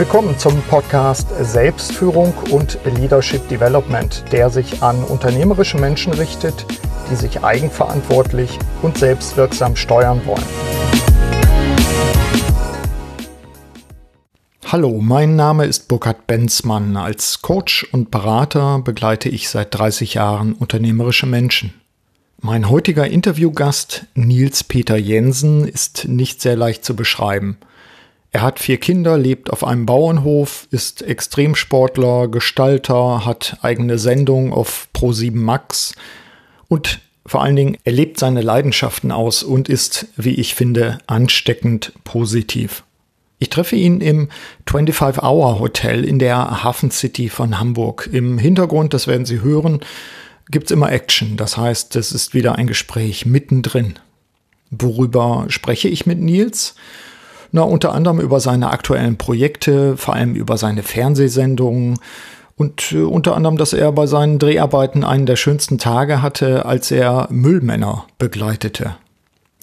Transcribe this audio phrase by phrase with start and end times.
[0.00, 6.64] Willkommen zum Podcast Selbstführung und Leadership Development, der sich an unternehmerische Menschen richtet,
[7.10, 10.42] die sich eigenverantwortlich und selbstwirksam steuern wollen.
[14.64, 16.96] Hallo, mein Name ist Burkhard Benzmann.
[16.96, 21.74] Als Coach und Berater begleite ich seit 30 Jahren unternehmerische Menschen.
[22.40, 27.58] Mein heutiger Interviewgast Nils Peter Jensen ist nicht sehr leicht zu beschreiben.
[28.32, 34.88] Er hat vier Kinder, lebt auf einem Bauernhof, ist Extremsportler, Gestalter, hat eigene Sendung auf
[34.94, 35.94] Pro7 Max
[36.68, 41.92] und vor allen Dingen, er lebt seine Leidenschaften aus und ist, wie ich finde, ansteckend
[42.02, 42.82] positiv.
[43.38, 44.28] Ich treffe ihn im
[44.66, 48.08] 25-Hour-Hotel in der Hafen City von Hamburg.
[48.12, 49.80] Im Hintergrund, das werden Sie hören,
[50.50, 51.36] gibt's immer Action.
[51.36, 53.98] Das heißt, es ist wieder ein Gespräch mittendrin.
[54.70, 56.74] Worüber spreche ich mit Nils?
[57.52, 61.98] Na, unter anderem über seine aktuellen Projekte, vor allem über seine Fernsehsendungen
[62.56, 66.90] und äh, unter anderem, dass er bei seinen Dreharbeiten einen der schönsten Tage hatte, als
[66.90, 68.96] er Müllmänner begleitete.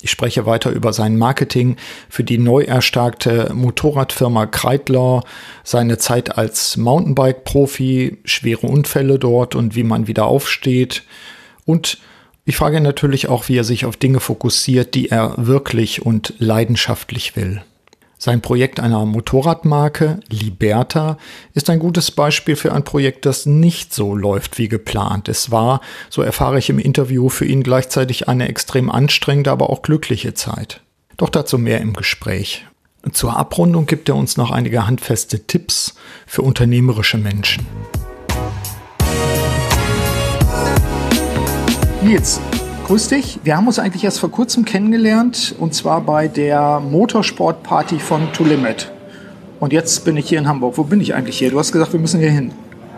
[0.01, 1.77] Ich spreche weiter über sein Marketing
[2.09, 5.23] für die neu erstarkte Motorradfirma Kreidler,
[5.63, 11.03] seine Zeit als Mountainbike-Profi, schwere Unfälle dort und wie man wieder aufsteht.
[11.65, 11.99] Und
[12.45, 17.35] ich frage natürlich auch, wie er sich auf Dinge fokussiert, die er wirklich und leidenschaftlich
[17.35, 17.61] will.
[18.19, 21.17] Sein Projekt einer Motorradmarke, Liberta,
[21.53, 25.29] ist ein gutes Beispiel für ein Projekt, das nicht so läuft wie geplant.
[25.29, 29.83] Es war, so erfahre ich im Interview, für ihn gleichzeitig eine extrem anstrengende, aber auch
[29.83, 30.81] glückliche Zeit.
[31.17, 32.65] Doch dazu mehr im Gespräch.
[33.11, 35.93] Zur Abrundung gibt er uns noch einige handfeste Tipps
[36.25, 37.67] für unternehmerische Menschen.
[42.01, 42.41] Nils,
[42.87, 43.39] grüß dich.
[43.43, 48.45] Wir haben uns eigentlich erst vor kurzem kennengelernt und zwar bei der Motorsportparty von To
[48.45, 48.89] Limit.
[49.59, 50.77] Und jetzt bin ich hier in Hamburg.
[50.77, 51.51] Wo bin ich eigentlich hier?
[51.51, 52.51] Du hast gesagt, wir müssen hier hin.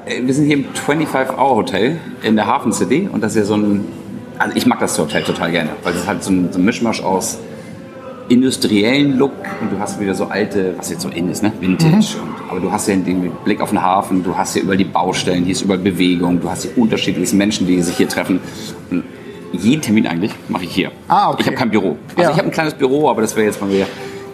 [0.06, 3.56] Äh, wir sind hier im 25-Hour-Hotel in der Hafen City und das ist ja so
[3.56, 3.86] ein.
[4.38, 7.02] Also ich mag das Hotel total gerne, weil es halt so ein, so ein Mischmasch
[7.02, 7.40] aus
[8.30, 11.52] industriellen Look und du hast wieder so alte, was jetzt so in ist, ne?
[11.60, 12.18] Vintage.
[12.18, 12.22] Mhm.
[12.22, 14.84] Und, aber du hast ja den Blick auf den Hafen, du hast hier über die
[14.84, 18.40] Baustellen, hier ist überall Bewegung, du hast hier unterschiedlichste Menschen, die sich hier treffen.
[18.92, 19.04] Und
[19.52, 20.92] jeden Termin eigentlich mache ich hier.
[21.08, 21.42] Ah, okay.
[21.42, 21.98] Ich habe kein Büro.
[22.10, 22.32] Also ja.
[22.32, 23.88] ich habe ein kleines Büro, aber das wäre jetzt mal wieder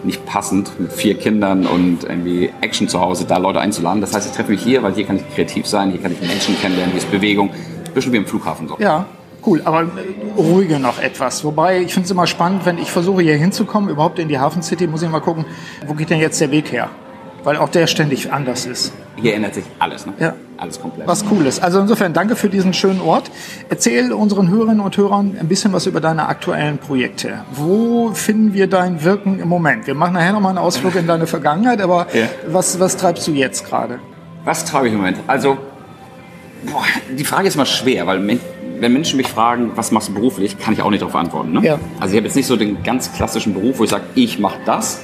[0.04, 4.00] nicht passend mit vier Kindern und irgendwie Action zu Hause, da Leute einzuladen.
[4.00, 6.20] Das heißt, ich treffe mich hier, weil hier kann ich kreativ sein, hier kann ich
[6.20, 7.50] Menschen kennenlernen, hier ist Bewegung.
[7.50, 8.76] Ein bisschen wie im Flughafen so.
[8.78, 9.06] Ja,
[9.46, 9.62] cool.
[9.64, 9.86] Aber äh,
[10.36, 11.44] ruhige noch etwas.
[11.44, 14.62] Wobei, ich finde es immer spannend, wenn ich versuche hier hinzukommen, überhaupt in die Hafen
[14.62, 15.44] City, muss ich mal gucken,
[15.86, 16.90] wo geht denn jetzt der Weg her?
[17.46, 18.92] Weil auch der ständig anders ist.
[19.14, 20.14] Hier ändert sich alles, ne?
[20.18, 20.34] Ja.
[20.56, 21.06] Alles komplett.
[21.06, 21.62] Was Cooles.
[21.62, 23.30] Also insofern danke für diesen schönen Ort.
[23.68, 27.44] Erzähl unseren Hörerinnen und Hörern ein bisschen was über deine aktuellen Projekte.
[27.52, 29.86] Wo finden wir dein Wirken im Moment?
[29.86, 32.24] Wir machen nachher nochmal einen Ausflug in deine Vergangenheit, aber ja.
[32.48, 34.00] was, was treibst du jetzt gerade?
[34.44, 35.18] Was treibe ich im Moment?
[35.28, 35.56] Also,
[36.64, 36.82] boah,
[37.16, 40.74] die Frage ist mal schwer, weil wenn Menschen mich fragen, was machst du beruflich, kann
[40.74, 41.52] ich auch nicht darauf antworten.
[41.52, 41.60] Ne?
[41.62, 41.78] Ja.
[42.00, 44.58] Also ich habe jetzt nicht so den ganz klassischen Beruf, wo ich sage, ich mache
[44.64, 45.02] das.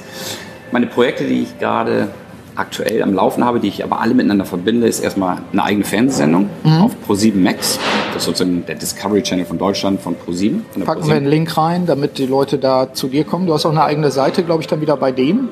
[0.73, 2.09] Meine Projekte, die ich gerade
[2.55, 6.49] aktuell am Laufen habe, die ich aber alle miteinander verbinde, ist erstmal eine eigene Fernsehsendung
[6.63, 6.81] mhm.
[6.81, 7.79] auf Pro7 Max.
[8.13, 10.59] Das ist sozusagen der Discovery Channel von Deutschland von Pro7.
[10.71, 11.07] Von Packen Pro7.
[11.07, 13.47] wir einen Link rein, damit die Leute da zu dir kommen.
[13.47, 15.49] Du hast auch eine eigene Seite, glaube ich, dann wieder bei denen.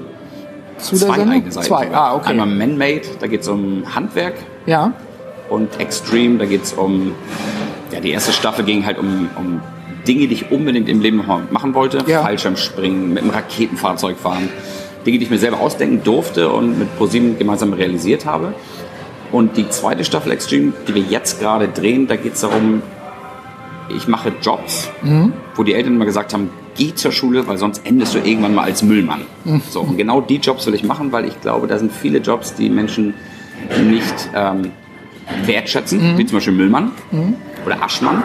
[0.78, 1.36] Zu Zwei der Sendung?
[1.36, 1.68] eigene Seiten.
[1.68, 2.30] Zwei, ah, okay.
[2.30, 4.36] Einmal Man-Made, da geht es um Handwerk.
[4.66, 4.94] Ja.
[5.50, 7.14] Und Extreme, da geht es um,
[7.92, 9.62] ja, die erste Staffel ging halt um, um
[10.08, 12.00] Dinge, die ich unbedingt im Leben machen wollte.
[12.08, 12.24] Ja.
[12.24, 14.50] Fallschirmspringen, mit einem Raketenfahrzeug fahren.
[15.06, 18.54] Dinge, die ich mir selber ausdenken durfte und mit ProSieben gemeinsam realisiert habe.
[19.32, 22.82] Und die zweite Staffel Extreme, die wir jetzt gerade drehen, da geht es darum,
[23.96, 25.34] ich mache Jobs, mhm.
[25.56, 28.64] wo die Eltern immer gesagt haben, geh zur Schule, weil sonst endest du irgendwann mal
[28.64, 29.22] als Müllmann.
[29.44, 29.62] Mhm.
[29.70, 32.54] So, und genau die Jobs will ich machen, weil ich glaube, da sind viele Jobs,
[32.54, 33.14] die Menschen
[33.84, 34.72] nicht ähm,
[35.46, 36.18] wertschätzen, mhm.
[36.18, 37.36] wie zum Beispiel Müllmann mhm.
[37.66, 38.24] oder Aschmann.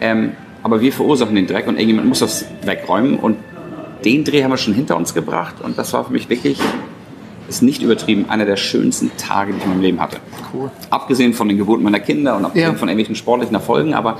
[0.00, 3.36] Ähm, aber wir verursachen den Dreck und irgendjemand muss das wegräumen und
[4.06, 6.58] den Dreh haben wir schon hinter uns gebracht und das war für mich wirklich,
[7.48, 10.18] ist nicht übertrieben, einer der schönsten Tage, die ich in meinem Leben hatte.
[10.54, 10.70] Cool.
[10.90, 12.78] Abgesehen von den Geburten meiner Kinder und abgesehen ja.
[12.78, 14.18] von irgendwelchen sportlichen Erfolgen, aber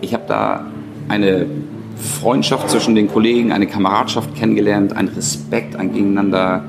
[0.00, 0.66] ich habe da
[1.08, 1.46] eine
[1.96, 6.64] Freundschaft zwischen den Kollegen, eine Kameradschaft kennengelernt, ein Respekt, ein Gegeneinander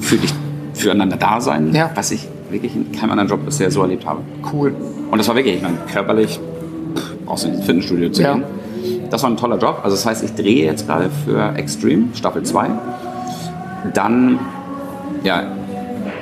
[0.00, 0.32] für dich,
[0.74, 1.90] füreinander Dasein, ja.
[1.94, 4.22] was ich wirklich in keinem anderen Job bisher so erlebt habe.
[4.52, 4.74] Cool.
[5.10, 6.40] Und das war wirklich, ich meine, körperlich
[7.24, 8.40] brauchst du ins Fitnessstudio zu ja.
[9.12, 9.80] Das war ein toller Job.
[9.84, 12.70] Also das heißt, ich drehe jetzt gerade für Extreme, Staffel 2.
[13.92, 14.38] Dann,
[15.22, 15.42] ja,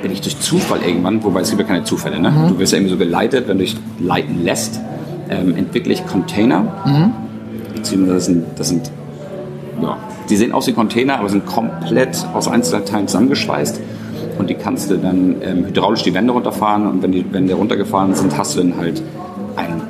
[0.01, 2.31] bin ich durch Zufall irgendwann, wobei es gibt ja keine Zufälle, ne?
[2.31, 2.47] Mhm.
[2.49, 4.81] Du wirst ja irgendwie so geleitet, wenn du dich leiten lässt,
[5.29, 6.59] ähm, entwickle ich Container.
[6.85, 7.13] Mhm.
[8.07, 8.91] Das sind, das sind,
[9.81, 9.97] ja,
[10.29, 13.79] die sehen aus wie Container, aber sind komplett aus Einzelteilen zusammengeschweißt.
[14.37, 18.15] und die kannst du dann ähm, hydraulisch die Wände runterfahren und wenn die Wände runtergefahren
[18.15, 19.01] sind, hast du dann halt
[19.55, 19.81] einen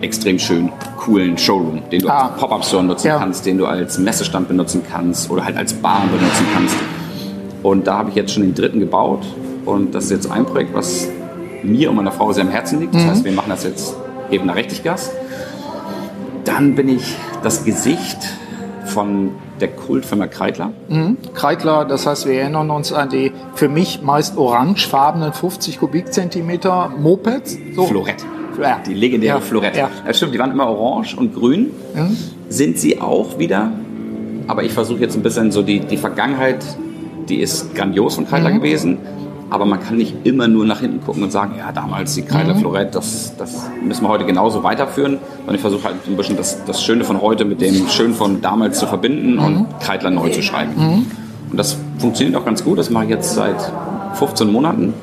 [0.00, 0.70] extrem schön
[1.06, 2.26] coolen Showroom, den du ah.
[2.26, 3.18] als Pop-Up-Store nutzen ja.
[3.18, 6.76] kannst, den du als Messestand benutzen kannst oder halt als Bar benutzen kannst.
[7.62, 9.24] Und da habe ich jetzt schon den dritten gebaut
[9.64, 11.08] und das ist jetzt ein Projekt, was
[11.62, 12.94] mir und meiner Frau sehr am Herzen liegt.
[12.94, 13.10] Das mhm.
[13.10, 13.96] heißt, wir machen das jetzt
[14.30, 15.12] eben nach Rechtiggas.
[16.44, 18.18] Dann bin ich das Gesicht
[18.84, 20.72] von der Kultfirma Kreitler.
[20.88, 21.18] Mhm.
[21.34, 27.56] Kreitler, das heißt, wir erinnern uns an die für mich meist orangefarbenen 50 Kubikzentimeter Mopeds.
[27.74, 27.86] So.
[27.86, 28.24] Florett.
[28.60, 28.80] Ja.
[28.86, 29.40] Die legendäre ja.
[29.40, 29.76] Florett.
[29.76, 29.90] Ja.
[30.06, 30.14] ja.
[30.14, 31.70] stimmt, die waren immer orange und grün.
[31.94, 32.16] Mhm.
[32.48, 33.72] Sind sie auch wieder.
[34.46, 36.64] Aber ich versuche jetzt ein bisschen so die, die Vergangenheit,
[37.28, 38.56] die ist grandios von Kreitler mhm.
[38.56, 38.98] gewesen
[39.48, 42.54] aber man kann nicht immer nur nach hinten gucken und sagen, ja, damals die Kreidler
[42.54, 42.60] mhm.
[42.60, 45.18] Florett, das, das müssen wir heute genauso weiterführen.
[45.46, 48.40] Und ich versuche halt ein bisschen das, das Schöne von heute mit dem Schönen von
[48.40, 49.44] damals zu verbinden mhm.
[49.44, 50.72] und Kreidler neu zu schreiben.
[50.76, 51.06] Mhm.
[51.50, 52.78] Und das funktioniert auch ganz gut.
[52.78, 53.56] Das mache ich jetzt seit
[54.14, 54.94] 15 Monaten.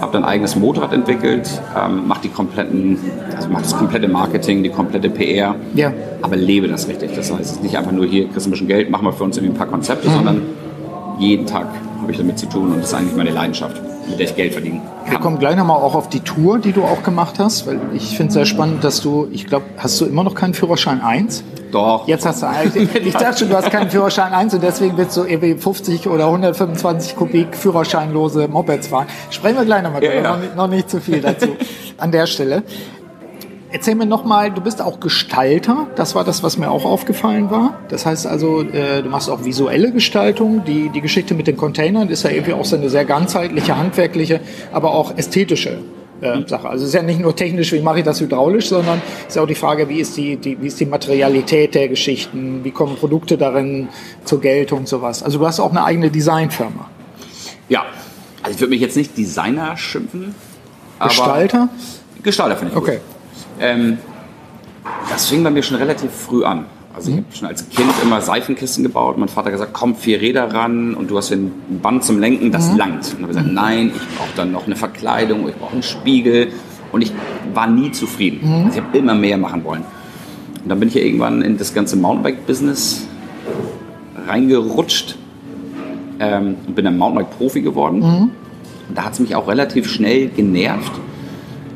[0.00, 2.98] Habe dann ein eigenes Motorrad entwickelt, ähm, mache die kompletten,
[3.34, 5.92] also mache das komplette Marketing, die komplette PR, ja.
[6.22, 7.14] aber lebe das richtig.
[7.14, 9.24] Das heißt, es ist nicht einfach nur hier, kriegst ein bisschen Geld, machen wir für
[9.24, 10.12] uns irgendwie ein paar Konzepte, mhm.
[10.14, 10.42] sondern
[11.18, 11.66] jeden Tag
[12.00, 14.52] habe ich damit zu tun und das ist eigentlich meine Leidenschaft, mit der ich Geld
[14.52, 15.12] verdienen kann.
[15.12, 18.16] Wir kommen gleich nochmal auch auf die Tour, die du auch gemacht hast, weil ich
[18.16, 21.44] finde es sehr spannend, dass du, ich glaube, hast du immer noch keinen Führerschein 1?
[21.70, 22.06] Doch.
[22.06, 25.16] Jetzt hast du eigentlich, ich dachte schon, du hast keinen Führerschein 1 und deswegen willst
[25.16, 29.06] du irgendwie 50 oder 125 Kubik führerscheinlose Mopeds fahren.
[29.30, 30.22] Sprechen wir gleich nochmal, ja, ja.
[30.22, 31.56] Noch, nicht, noch nicht zu viel dazu
[31.98, 32.62] an der Stelle.
[33.72, 35.86] Erzähl mir nochmal, du bist auch Gestalter.
[35.94, 37.78] Das war das, was mir auch aufgefallen war.
[37.88, 40.64] Das heißt also, äh, du machst auch visuelle Gestaltung.
[40.64, 44.40] Die, die Geschichte mit den Containern ist ja irgendwie auch so eine sehr ganzheitliche, handwerkliche,
[44.72, 45.78] aber auch ästhetische
[46.20, 46.68] äh, Sache.
[46.68, 49.38] Also es ist ja nicht nur technisch, wie mache ich das hydraulisch, sondern es ist
[49.40, 52.96] auch die Frage, wie ist die, die, wie ist die Materialität der Geschichten, wie kommen
[52.96, 53.88] Produkte darin
[54.24, 55.22] zur Geltung, sowas.
[55.22, 56.88] Also du hast auch eine eigene Designfirma.
[57.68, 57.84] Ja,
[58.42, 60.34] also ich würde mich jetzt nicht Designer schimpfen.
[61.00, 61.68] Gestalter?
[62.22, 62.96] Gestalter finde ich okay.
[62.96, 63.00] gut.
[63.60, 63.98] Ähm,
[65.08, 66.66] das fing bei mir schon relativ früh an.
[66.92, 69.16] Also ich habe schon als Kind immer Seifenkisten gebaut.
[69.16, 72.18] Mein Vater hat gesagt, komm, vier Räder ran und du hast hier ein Band zum
[72.18, 72.78] Lenken, das mhm.
[72.78, 73.04] langt.
[73.04, 75.82] Und dann habe ich gesagt, nein, ich brauche dann noch eine Verkleidung, ich brauche einen
[75.82, 76.48] Spiegel.
[76.92, 77.12] Und ich
[77.54, 78.40] war nie zufrieden.
[78.42, 78.66] Mhm.
[78.66, 79.84] Also ich habe immer mehr machen wollen.
[80.62, 83.06] Und dann bin ich ja irgendwann in das ganze Mountainbike-Business
[84.26, 85.16] reingerutscht
[86.18, 88.00] ähm, und bin ein Mountainbike-Profi geworden.
[88.00, 88.30] Mhm.
[88.88, 90.92] Und da hat es mich auch relativ schnell genervt,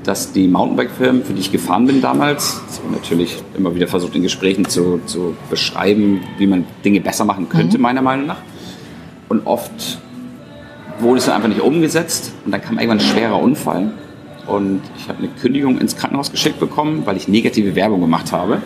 [0.04, 2.60] dass die Mountainbike-Firmen, für die ich gefahren bin damals,
[2.92, 7.78] natürlich immer wieder versucht in Gesprächen zu, zu beschreiben, wie man Dinge besser machen könnte,
[7.78, 7.82] mhm.
[7.82, 8.42] meiner Meinung nach.
[9.28, 9.98] Und oft
[11.00, 13.92] wurde es dann einfach nicht umgesetzt und dann kam irgendwann ein schwerer Unfall
[14.46, 18.60] und ich habe eine Kündigung ins Krankenhaus geschickt bekommen, weil ich negative Werbung gemacht habe.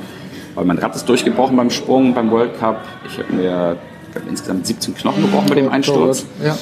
[0.55, 2.85] Weil mein Rad ist durchgebrochen beim Sprung, beim World Cup.
[3.07, 3.77] Ich habe mir
[4.13, 6.27] glaub, insgesamt 17 Knochen gebrochen bei dem Einsturz.
[6.45, 6.59] Ja.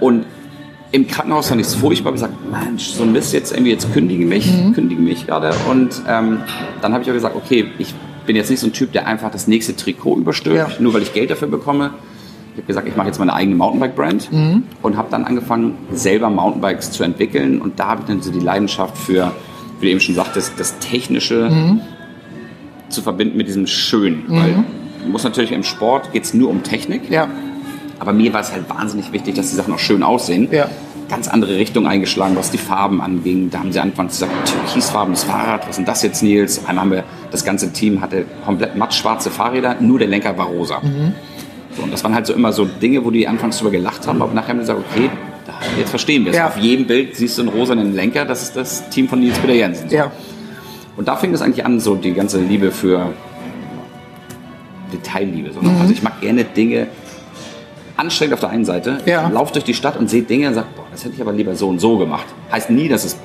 [0.00, 0.26] Und
[0.92, 2.10] im Krankenhaus fand ich es furchtbar.
[2.10, 4.74] Ich gesagt, Mensch, so ein Mist, jetzt irgendwie jetzt kündige mich, mhm.
[4.74, 5.52] kündige mich gerade.
[5.68, 6.40] Und ähm,
[6.82, 7.94] dann habe ich auch gesagt, okay, ich
[8.26, 10.68] bin jetzt nicht so ein Typ, der einfach das nächste Trikot überstülpt, ja.
[10.78, 11.94] nur weil ich Geld dafür bekomme.
[12.52, 14.64] Ich habe gesagt, ich mache jetzt meine eigene Mountainbike-Brand mhm.
[14.82, 17.62] und habe dann angefangen, selber Mountainbikes zu entwickeln.
[17.62, 19.32] Und da habe ich dann so die Leidenschaft für,
[19.80, 21.80] wie du eben schon sagtest, das Technische mhm.
[22.90, 24.24] zu verbinden mit diesem Schönen.
[24.28, 24.36] Mhm.
[24.36, 24.64] Weil
[25.08, 27.10] muss natürlich im Sport geht es nur um Technik.
[27.10, 27.28] Ja.
[28.02, 30.48] Aber mir war es halt wahnsinnig wichtig, dass die Sachen auch schön aussehen.
[30.50, 30.68] Ja.
[31.08, 33.48] Ganz andere Richtung eingeschlagen, was die Farben anging.
[33.48, 36.66] Da haben sie anfangs gesagt, türkisfarbenes Fahrrad, was ist das jetzt, Nils?
[36.66, 40.80] Einmal haben wir, das ganze Team hatte komplett mattschwarze Fahrräder, nur der Lenker war rosa.
[40.80, 41.14] Mhm.
[41.76, 44.20] So, und das waren halt so immer so Dinge, wo die anfangs drüber gelacht haben,
[44.20, 45.08] aber nachher haben sie gesagt, okay,
[45.78, 46.38] jetzt verstehen wir es.
[46.38, 46.48] Ja.
[46.48, 49.54] Auf jedem Bild siehst du einen rosanen Lenker, das ist das Team von Nils Peter
[49.54, 49.88] Jensen.
[49.88, 49.94] So.
[49.94, 50.10] Ja.
[50.96, 53.12] Und da fing es eigentlich an, so die ganze Liebe für
[54.92, 55.50] Detailliebe.
[55.50, 55.80] Mhm.
[55.80, 56.88] Also ich mag gerne Dinge,
[58.02, 58.98] anstrengend auf der einen Seite.
[59.06, 59.26] Ja.
[59.26, 61.32] Ich laufe durch die Stadt und sehe Dinge und sage, boah, das hätte ich aber
[61.32, 62.26] lieber so und so gemacht.
[62.50, 63.16] Heißt nie, dass es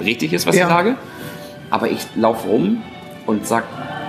[0.00, 0.64] richtig ist, was ja.
[0.64, 0.96] ich sage.
[1.70, 2.82] Aber ich laufe rum
[3.26, 3.64] und sage,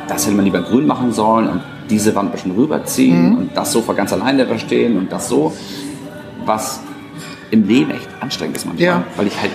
[0.07, 3.37] das hätte man lieber grün machen sollen und diese Wand ein bisschen rüberziehen mhm.
[3.37, 5.53] und das Sofa ganz alleine da stehen und das so.
[6.45, 6.81] Was
[7.51, 8.85] im Leben echt anstrengend ist manchmal.
[8.85, 9.03] Ja.
[9.15, 9.51] Weil ich halt,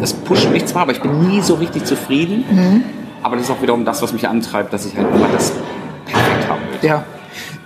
[0.00, 2.44] das pusht mich zwar, aber ich bin nie so richtig zufrieden.
[2.50, 2.84] Mhm.
[3.22, 5.52] Aber das ist auch wiederum das, was mich antreibt, dass ich halt immer das
[6.06, 6.88] perfekt haben will.
[6.88, 7.04] Ja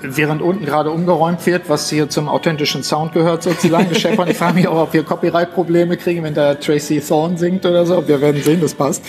[0.04, 3.94] während unten gerade umgeräumt wird, was hier zum authentischen Sound gehört sozusagen.
[3.94, 7.87] Stefan, ich frage mich auch, ob wir Copyright-Probleme kriegen, wenn da Tracy Thorn singt oder
[7.87, 8.06] so.
[8.06, 9.02] Wir werden sehen, das passt.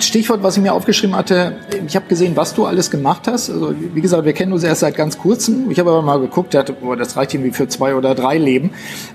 [0.00, 3.50] Stichwort, was ich mir aufgeschrieben hatte, ich habe gesehen, was du alles gemacht hast.
[3.50, 5.70] Also wie gesagt, wir kennen uns erst seit ganz kurzem.
[5.70, 8.70] Ich habe aber mal geguckt, dachte, boah, das reicht irgendwie für zwei oder drei Leben.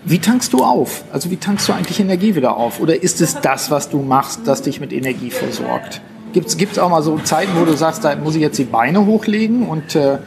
[0.05, 1.03] Wie tankst du auf?
[1.11, 2.79] Also wie tankst du eigentlich Energie wieder auf?
[2.79, 6.01] Oder ist es das, was du machst, das dich mit Energie versorgt?
[6.33, 9.05] Gibt es auch mal so Zeiten, wo du sagst, da muss ich jetzt die Beine
[9.05, 10.19] hochlegen und äh,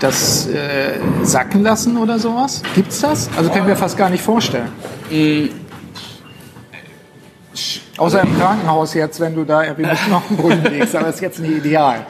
[0.00, 2.62] das äh, sacken lassen oder sowas?
[2.74, 3.30] Gibt's das?
[3.36, 4.68] Also können wir fast gar nicht vorstellen.
[5.10, 5.50] Mhm.
[7.96, 11.38] Außer im Krankenhaus jetzt, wenn du da irgendwie mit Knochenbrüchen liegst, aber das ist jetzt
[11.38, 12.04] nicht ideal.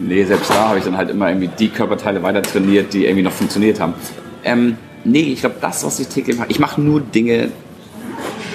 [0.00, 3.22] Nee, selbst da habe ich dann halt immer irgendwie die Körperteile weiter trainiert, die irgendwie
[3.22, 3.94] noch funktioniert haben.
[4.44, 7.50] Ähm, nee, ich glaube, das, was ich täglich mache, ich mache nur Dinge,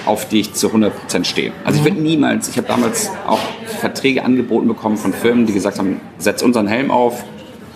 [0.06, 1.52] auf die ich zu 100% stehe.
[1.64, 2.04] Also ich würde mhm.
[2.04, 3.40] niemals, ich habe damals auch
[3.74, 7.24] Verträge angeboten bekommen von Firmen, die gesagt haben, setz unseren Helm auf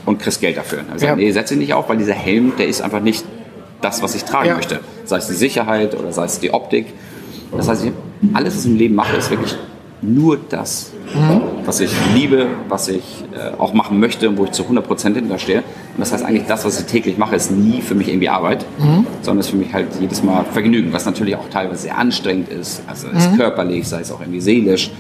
[0.07, 0.81] und kriegst Geld dafür.
[0.91, 1.17] Also ja.
[1.17, 3.25] nee, setz ihn nicht auf, weil dieser Helm, der ist einfach nicht
[3.81, 4.55] das, was ich tragen ja.
[4.55, 4.81] möchte.
[5.05, 6.87] Sei es die Sicherheit oder sei es die Optik.
[7.57, 7.93] Das heißt, ich,
[8.35, 9.57] alles, was ich im Leben mache, ist wirklich
[10.01, 11.41] nur das, mhm.
[11.65, 13.03] was ich liebe, was ich
[13.33, 15.59] äh, auch machen möchte und wo ich zu 100% hinter stehe.
[15.59, 18.65] Und das heißt eigentlich, das, was ich täglich mache, ist nie für mich irgendwie Arbeit,
[18.79, 19.07] mhm.
[19.23, 22.83] sondern ist für mich halt jedes Mal Vergnügen, was natürlich auch teilweise sehr anstrengend ist,
[22.87, 23.37] also ist mhm.
[23.39, 24.91] körperlich, sei es auch irgendwie seelisch.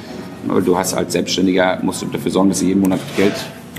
[0.65, 3.35] Du hast als Selbstständiger, musst du dafür sorgen, dass du jeden Monat Geld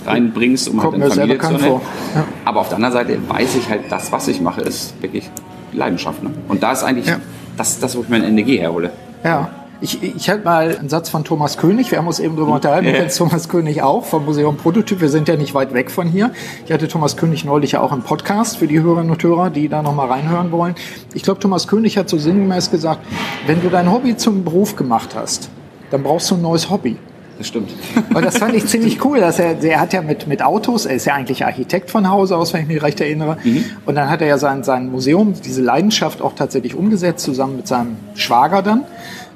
[0.06, 1.82] reinbringst, um Kommt halt deine Familie zu ernähren.
[2.16, 2.26] Ja.
[2.46, 5.30] Aber auf der anderen Seite weiß ich halt, das, was ich mache, ist wirklich
[5.74, 6.24] Leidenschaft.
[6.24, 6.32] Ne?
[6.48, 7.20] Und da ist eigentlich ja.
[7.58, 8.92] das, das, wo ich meine Energie herhole.
[9.24, 9.50] Ja.
[9.82, 11.90] Ich, ich halte mal einen Satz von Thomas König.
[11.90, 12.88] Wir haben uns eben darüber unterhalten.
[12.88, 15.00] Du kennst Thomas König auch vom Museum Prototyp.
[15.00, 16.32] Wir sind ja nicht weit weg von hier.
[16.66, 19.70] Ich hatte Thomas König neulich ja auch im Podcast für die Hörerinnen und Hörer, die
[19.70, 20.76] da nochmal reinhören wollen.
[21.14, 23.00] Ich glaube, Thomas König hat so sinngemäß gesagt,
[23.48, 25.50] wenn du dein Hobby zum Beruf gemacht hast,
[25.92, 26.98] dann brauchst du ein neues Hobby.
[27.38, 27.72] Das stimmt.
[28.14, 30.96] Und das fand ich ziemlich cool, dass er, er hat ja mit, mit Autos, er
[30.96, 33.38] ist ja eigentlich Architekt von Hause aus, wenn ich mich recht erinnere.
[33.44, 33.64] Mhm.
[33.86, 37.68] Und dann hat er ja sein, sein Museum, diese Leidenschaft auch tatsächlich umgesetzt, zusammen mit
[37.68, 38.84] seinem Schwager dann.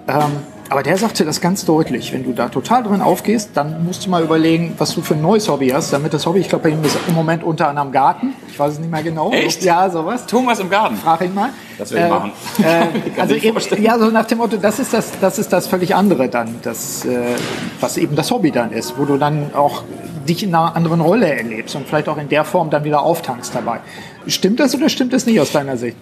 [0.10, 0.31] Ähm,
[0.70, 2.13] aber der sagte das ganz deutlich.
[2.13, 5.22] Wenn du da total drin aufgehst, dann musst du mal überlegen, was du für ein
[5.22, 5.93] neues Hobby hast.
[5.93, 8.34] Damit das Hobby, ich glaube, bei ihm ist im Moment unter anderem Garten.
[8.50, 9.32] Ich weiß es nicht mehr genau.
[9.32, 9.63] Echt?
[9.63, 10.25] Ja, sowas.
[10.25, 10.96] Thomas im Garten.
[10.96, 11.50] Frag ihn mal.
[11.77, 12.32] Das will ich äh, machen.
[12.63, 15.96] Äh, also eben, ja, so nach dem Motto, das ist das, das ist das völlig
[15.96, 17.36] andere dann, das, äh,
[17.79, 19.84] was eben das Hobby dann ist, wo du dann auch
[20.27, 23.53] dich in einer anderen Rolle erlebst und vielleicht auch in der Form dann wieder auftankst
[23.53, 23.79] dabei.
[24.27, 25.98] Stimmt das oder stimmt das nicht aus deiner Sicht?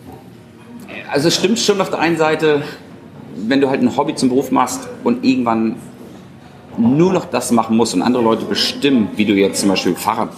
[1.12, 2.64] Also es stimmt schon auf der einen Seite,
[3.36, 5.76] wenn du halt ein Hobby zum Beruf machst und irgendwann
[6.78, 10.30] nur noch das machen musst und andere Leute bestimmen, wie du jetzt zum Beispiel Fahrrad,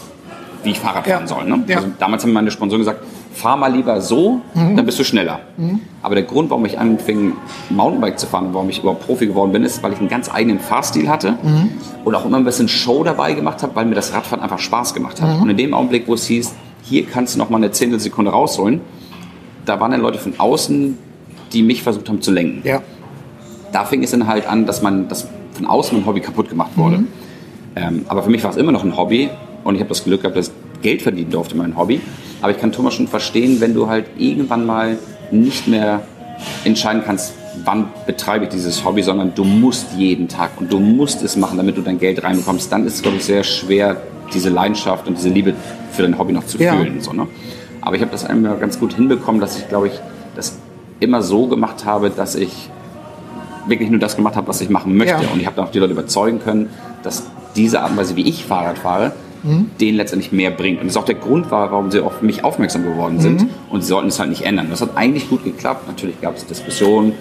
[0.64, 1.28] wie ich Fahrrad fahren ja.
[1.28, 1.46] soll.
[1.46, 1.64] Ne?
[1.68, 1.78] Ja.
[1.78, 3.02] Also damals haben meine Sponsoren gesagt,
[3.34, 4.76] fahr mal lieber so, mhm.
[4.76, 5.40] dann bist du schneller.
[5.58, 5.82] Mhm.
[6.02, 7.34] Aber der Grund, warum ich anfing,
[7.70, 10.60] Mountainbike zu fahren warum ich überhaupt Profi geworden bin, ist, weil ich einen ganz eigenen
[10.60, 11.72] Fahrstil hatte mhm.
[12.04, 14.94] und auch immer ein bisschen Show dabei gemacht habe, weil mir das Radfahren einfach Spaß
[14.94, 15.38] gemacht hat.
[15.38, 15.44] Mhm.
[15.44, 18.82] Und in dem Augenblick, wo es hieß, hier kannst du noch mal eine Zehntelsekunde rausholen,
[19.66, 20.98] da waren dann Leute von außen,
[21.54, 22.68] die mich versucht haben zu lenken.
[22.68, 22.82] Ja.
[23.72, 26.72] Da fing es dann halt an, dass man das von außen ein Hobby kaputt gemacht
[26.76, 27.00] wurde.
[27.00, 27.08] Mhm.
[27.76, 29.30] Ähm, aber für mich war es immer noch ein Hobby
[29.64, 32.02] und ich habe das Glück gehabt, dass ich Geld verdienen durfte, mein Hobby.
[32.42, 34.98] Aber ich kann Thomas schon verstehen, wenn du halt irgendwann mal
[35.32, 36.02] nicht mehr
[36.66, 37.34] entscheiden kannst,
[37.64, 41.58] wann betreibe ich dieses Hobby, sondern du musst jeden Tag und du musst es machen,
[41.58, 44.02] damit du dein Geld reinbekommst, dann ist es, glaube ich, sehr schwer,
[44.34, 45.54] diese Leidenschaft und diese Liebe
[45.92, 46.76] für dein Hobby noch zu ja.
[46.76, 47.00] fühlen.
[47.02, 47.28] So, ne?
[47.82, 49.94] Aber ich habe das einmal ganz gut hinbekommen, dass ich, glaube ich,
[50.36, 50.58] das
[51.04, 52.70] immer so gemacht habe, dass ich
[53.68, 55.24] wirklich nur das gemacht habe, was ich machen möchte.
[55.24, 55.30] Ja.
[55.32, 56.70] Und ich habe dann auch die Leute überzeugen können,
[57.04, 57.24] dass
[57.56, 59.72] diese Art und Weise, wie ich Fahrrad fahre, mhm.
[59.80, 60.80] denen letztendlich mehr bringt.
[60.80, 63.42] Und das ist auch der Grund war, warum sie auf mich aufmerksam geworden sind.
[63.42, 63.50] Mhm.
[63.70, 64.68] Und sie sollten es halt nicht ändern.
[64.70, 65.88] Das hat eigentlich gut geklappt.
[65.88, 67.14] Natürlich gab es Diskussionen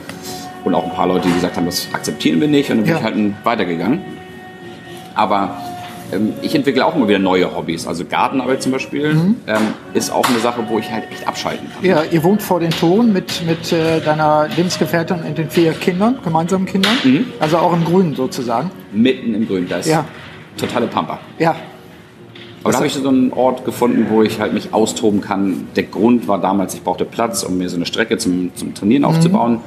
[0.64, 2.70] und auch ein paar Leute, die gesagt haben, das akzeptieren wir nicht.
[2.70, 4.00] Und dann bin ich halt weitergegangen.
[5.14, 5.56] Aber
[6.12, 7.87] ähm, ich entwickle auch immer wieder neue Hobbys.
[7.87, 9.37] Also Gartenarbeit zum Beispiel mhm.
[9.47, 11.85] ähm, ist auch eine Sache, wo ich halt echt abschalten kann.
[11.85, 16.19] Ja, ihr wohnt vor den Toren mit, mit äh, deiner Lebensgefährtin und den vier Kindern,
[16.23, 16.92] gemeinsamen Kindern.
[17.02, 17.26] Mhm.
[17.40, 18.71] Also auch im Grünen sozusagen.
[18.92, 20.04] Mitten im Grünen, da ist ja.
[20.57, 21.19] totale Pampa.
[21.38, 21.57] Ja.
[22.62, 25.66] Aber da habe ich so einen Ort gefunden, wo ich halt mich austoben kann.
[25.75, 29.02] Der Grund war damals, ich brauchte Platz, um mir so eine Strecke zum, zum Trainieren
[29.02, 29.09] mhm.
[29.09, 29.61] aufzubauen.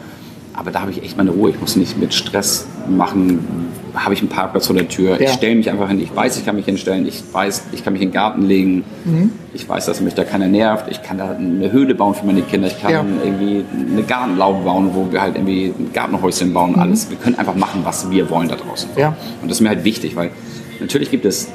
[0.58, 1.50] Aber da habe ich echt meine Ruhe.
[1.50, 3.40] Ich muss nicht mit Stress machen,
[3.94, 5.20] habe ich einen Parkplatz vor der Tür.
[5.20, 5.28] Ja.
[5.28, 6.00] Ich stelle mich einfach hin.
[6.00, 7.06] Ich weiß, ich kann mich hinstellen.
[7.08, 8.84] Ich weiß, ich kann mich in den Garten legen.
[9.04, 9.32] Mhm.
[9.54, 10.86] Ich weiß, dass mich da keiner nervt.
[10.90, 12.68] Ich kann da eine Höhle bauen für meine Kinder.
[12.68, 13.06] Ich kann ja.
[13.24, 16.72] irgendwie eine Gartenlaube bauen, wo wir halt irgendwie ein Gartenhäuschen bauen.
[16.72, 16.80] Mhm.
[16.80, 17.10] Alles.
[17.10, 18.90] Wir können einfach machen, was wir wollen da draußen.
[18.96, 19.16] Ja.
[19.42, 20.32] Und das ist mir halt wichtig, weil
[20.80, 21.50] natürlich gibt es,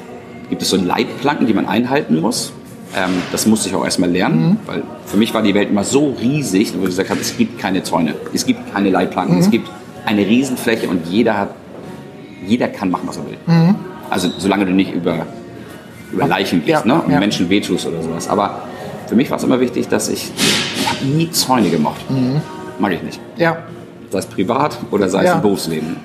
[0.50, 2.52] gibt es so Leitplanken, die man einhalten muss.
[2.96, 4.56] Ähm, das musste ich auch erstmal lernen, mhm.
[4.66, 7.58] weil für mich war die Welt immer so riesig, wo ich gesagt habe, es gibt
[7.58, 9.52] keine Zäune, es gibt keine Leitplanken, es mhm.
[9.52, 9.70] gibt
[10.06, 11.50] eine Riesenfläche und jeder hat
[12.46, 13.36] jeder kann machen, was er will.
[13.46, 13.74] Mhm.
[14.08, 15.26] Also solange du nicht über,
[16.12, 17.02] über Leichen gehst ja, ne?
[17.02, 17.18] und ja.
[17.18, 18.28] Menschen wehtust oder sowas.
[18.28, 18.62] Aber
[19.06, 20.30] für mich war es immer wichtig, dass ich,
[20.76, 22.00] ich habe nie Zäune gemacht.
[22.10, 22.40] Mhm.
[22.78, 23.20] Mag ich nicht.
[23.36, 23.58] Ja.
[24.10, 25.34] Sei es privat oder sei es ja.
[25.34, 25.96] im Berufsleben.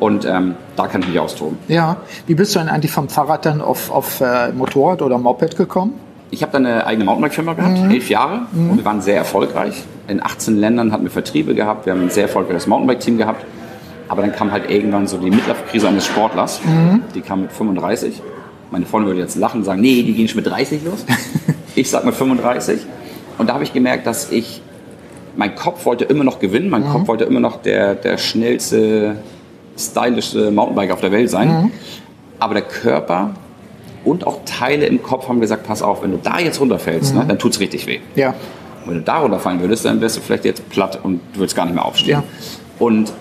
[0.00, 1.58] Und ähm, da kann ich mich austoben.
[1.68, 1.98] Ja.
[2.26, 5.92] Wie bist du denn eigentlich vom Fahrrad dann auf, auf äh, Motorrad oder Moped gekommen?
[6.30, 7.90] Ich habe dann eine eigene Mountainbike-Firma gehabt, mhm.
[7.90, 8.70] elf Jahre, mhm.
[8.70, 9.82] und wir waren sehr erfolgreich.
[10.08, 13.44] In 18 Ländern hatten wir Vertriebe gehabt, wir haben ein sehr erfolgreiches Mountainbike-Team gehabt.
[14.10, 16.60] Aber dann kam halt irgendwann so die Mittelkrise eines Sportlers.
[16.64, 17.02] Mhm.
[17.14, 18.20] Die kam mit 35.
[18.72, 21.04] Meine Freunde würde jetzt lachen und sagen, nee, die gehen schon mit 30 los.
[21.76, 22.80] ich sag mit 35.
[23.38, 24.62] Und da habe ich gemerkt, dass ich,
[25.36, 26.88] mein Kopf wollte immer noch gewinnen, mein mhm.
[26.88, 29.16] Kopf wollte immer noch der, der schnellste,
[29.80, 31.48] stylische Mountainbiker auf der Welt sein.
[31.48, 31.70] Mhm.
[32.38, 33.34] Aber der Körper
[34.04, 37.20] und auch Teile im Kopf haben gesagt, pass auf, wenn du da jetzt runterfällst, ne,
[37.20, 37.26] mhm.
[37.26, 38.00] ne, dann tut es richtig weh.
[38.14, 38.34] Ja.
[38.86, 41.66] wenn du da runterfallen würdest, dann wärst du vielleicht jetzt platt und du würdest gar
[41.66, 42.10] nicht mehr aufstehen.
[42.10, 42.22] Ja.
[42.78, 43.12] Und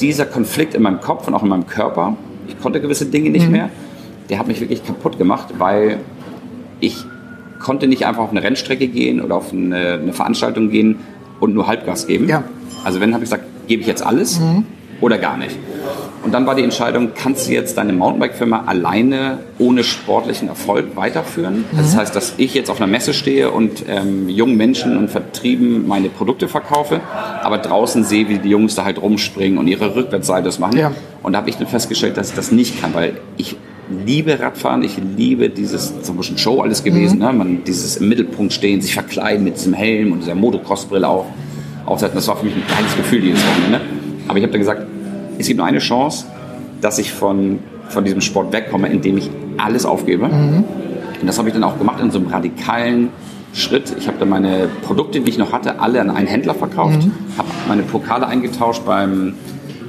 [0.00, 2.16] dieser Konflikt in meinem Kopf und auch in meinem Körper,
[2.48, 3.52] ich konnte gewisse Dinge nicht mhm.
[3.52, 3.70] mehr,
[4.30, 5.98] der hat mich wirklich kaputt gemacht, weil
[6.80, 6.96] ich
[7.60, 10.98] konnte nicht einfach auf eine Rennstrecke gehen oder auf eine, eine Veranstaltung gehen
[11.40, 12.28] und nur Halbgas geben.
[12.28, 12.44] Ja.
[12.84, 14.64] Also wenn, habe ich gesagt, gebe ich jetzt alles mhm.
[15.00, 15.56] Oder gar nicht.
[16.22, 21.64] Und dann war die Entscheidung, kannst du jetzt deine Mountainbike-Firma alleine ohne sportlichen Erfolg weiterführen?
[21.70, 21.76] Mhm.
[21.76, 25.86] Das heißt, dass ich jetzt auf einer Messe stehe und ähm, jungen Menschen und Vertrieben
[25.86, 27.00] meine Produkte verkaufe,
[27.42, 30.76] aber draußen sehe, wie die Jungs da halt rumspringen und ihre Rückwärtssaltos machen.
[30.76, 30.92] Ja.
[31.22, 33.56] Und da habe ich dann festgestellt, dass ich das nicht kann, weil ich
[34.04, 37.24] liebe Radfahren, ich liebe dieses, so ein bisschen Show alles gewesen, mhm.
[37.24, 37.32] ne?
[37.32, 41.26] Man, dieses im Mittelpunkt stehen, sich verkleiden mit diesem Helm und dieser Motocross-Brille auch
[41.84, 42.16] aufsetzen.
[42.16, 43.80] Das war für mich ein geiles Gefühl jedes Wochenende.
[44.28, 44.82] Aber ich habe dann gesagt,
[45.38, 46.26] es gibt nur eine Chance,
[46.80, 50.28] dass ich von, von diesem Sport wegkomme, indem ich alles aufgebe.
[50.28, 50.64] Mhm.
[51.20, 53.08] Und das habe ich dann auch gemacht in so einem radikalen
[53.52, 53.94] Schritt.
[53.98, 57.12] Ich habe dann meine Produkte, die ich noch hatte, alle an einen Händler verkauft, mhm.
[57.38, 59.34] habe meine Pokale eingetauscht beim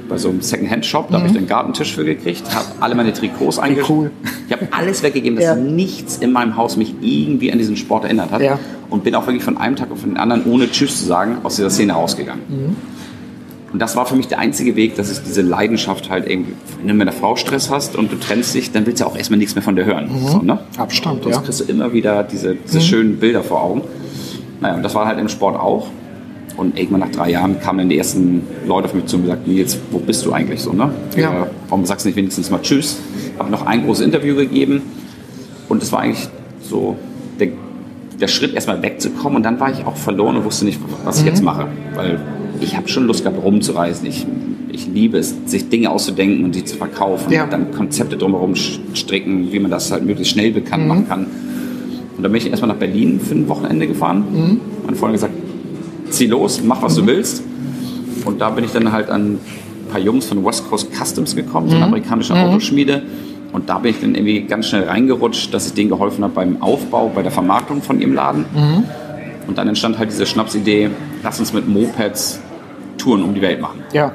[0.08, 1.22] bei so einem Second-Hand-Shop, da mhm.
[1.22, 3.90] habe ich den Gartentisch für gekriegt, habe alle meine Trikots eingekauft.
[3.90, 4.10] Cool.
[4.46, 5.54] Ich habe alles weggegeben, dass ja.
[5.54, 8.40] nichts in meinem Haus mich irgendwie an diesen Sport erinnert hat.
[8.40, 8.58] Ja.
[8.88, 11.56] Und bin auch wirklich von einem Tag auf den anderen, ohne Tschüss zu sagen, aus
[11.56, 12.42] dieser Szene rausgegangen.
[12.48, 12.76] Mhm.
[13.72, 16.88] Und das war für mich der einzige Weg, dass ich diese Leidenschaft halt irgendwie, wenn
[16.88, 19.38] du mit einer Frau Stress hast und du trennst dich, dann willst du auch erstmal
[19.38, 20.10] nichts mehr von der hören.
[20.10, 20.28] Mhm.
[20.28, 20.58] So, ne?
[20.78, 21.42] Abstand, Sonst ja.
[21.42, 22.82] kriegst du immer wieder diese, diese mhm.
[22.82, 23.82] schönen Bilder vor Augen.
[24.60, 25.88] Naja, und das war halt im Sport auch.
[26.56, 29.46] Und irgendwann nach drei Jahren kamen dann die ersten Leute auf mich zu und gesagt,
[29.46, 30.90] Nils, wo bist du eigentlich so, ne?
[31.16, 31.46] Ja.
[31.68, 32.98] Warum sagst du nicht wenigstens mal Tschüss?
[33.38, 34.82] Habe noch ein großes Interview gegeben
[35.68, 36.28] und es war eigentlich
[36.60, 36.96] so
[37.38, 37.50] der,
[38.20, 41.22] der Schritt, erstmal wegzukommen und dann war ich auch verloren und wusste nicht, was ich
[41.22, 41.28] mhm.
[41.28, 41.68] jetzt mache.
[41.94, 42.18] Weil
[42.60, 44.06] ich habe schon Lust gehabt, rumzureisen.
[44.06, 44.26] Ich,
[44.70, 47.32] ich liebe es, sich Dinge auszudenken und die zu verkaufen.
[47.32, 47.46] Ja.
[47.46, 50.88] dann Konzepte drumherum stricken, wie man das halt möglichst schnell bekannt mhm.
[50.88, 51.26] machen kann.
[52.16, 54.24] Und dann bin ich erstmal nach Berlin für ein Wochenende gefahren.
[54.30, 54.60] Mhm.
[54.84, 55.34] Meine Freundin gesagt,
[56.10, 57.00] zieh los, mach was mhm.
[57.00, 57.42] du willst.
[58.24, 59.38] Und da bin ich dann halt an ein
[59.90, 61.92] paar Jungs von West Coast Customs gekommen, so eine mhm.
[61.92, 62.40] amerikanische mhm.
[62.40, 63.02] Autoschmiede.
[63.52, 66.60] Und da bin ich dann irgendwie ganz schnell reingerutscht, dass ich denen geholfen habe beim
[66.60, 68.44] Aufbau, bei der Vermarktung von ihrem Laden.
[68.54, 68.84] Mhm.
[69.46, 70.90] Und dann entstand halt diese Schnapsidee,
[71.22, 72.40] lass uns mit Mopeds
[72.98, 73.82] Touren um die Welt machen.
[73.92, 74.12] Ja.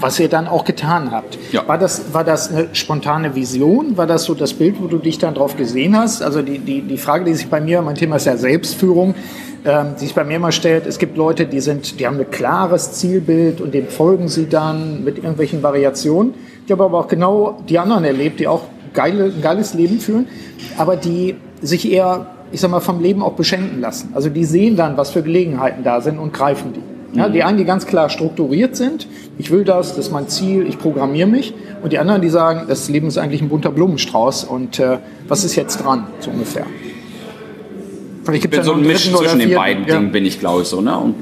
[0.00, 1.38] Was ihr dann auch getan habt.
[1.52, 1.66] Ja.
[1.66, 3.96] War, das, war das eine spontane Vision?
[3.96, 6.22] War das so das Bild, wo du dich dann drauf gesehen hast?
[6.22, 9.14] Also die, die, die Frage, die sich bei mir, mein Thema ist ja Selbstführung,
[9.64, 12.30] ähm, die sich bei mir immer stellt, es gibt Leute, die, sind, die haben ein
[12.30, 16.34] klares Zielbild und dem folgen sie dann mit irgendwelchen Variationen.
[16.64, 20.26] Ich habe aber auch genau die anderen erlebt, die auch geile, ein geiles Leben führen,
[20.76, 24.10] aber die sich eher, ich sag mal, vom Leben auch beschenken lassen.
[24.14, 26.95] Also die sehen dann, was für Gelegenheiten da sind und greifen die.
[27.16, 29.06] Ja, die einen, die ganz klar strukturiert sind,
[29.38, 31.54] ich will das, das ist mein Ziel, ich programmiere mich.
[31.82, 34.98] Und die anderen, die sagen, das Leben ist eigentlich ein bunter Blumenstrauß und äh,
[35.28, 36.66] was ist jetzt dran, so ungefähr.
[38.24, 39.96] Vielleicht ich bin so ein Misch zwischen den beiden ja.
[39.96, 40.80] Dingen, bin ich, glaube ich, so.
[40.80, 40.98] Ne?
[40.98, 41.14] Und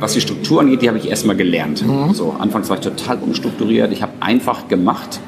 [0.00, 1.86] was die Struktur angeht, die habe ich erstmal gelernt.
[1.86, 2.14] Mhm.
[2.14, 5.20] So, anfangs war ich total unstrukturiert, ich habe einfach gemacht.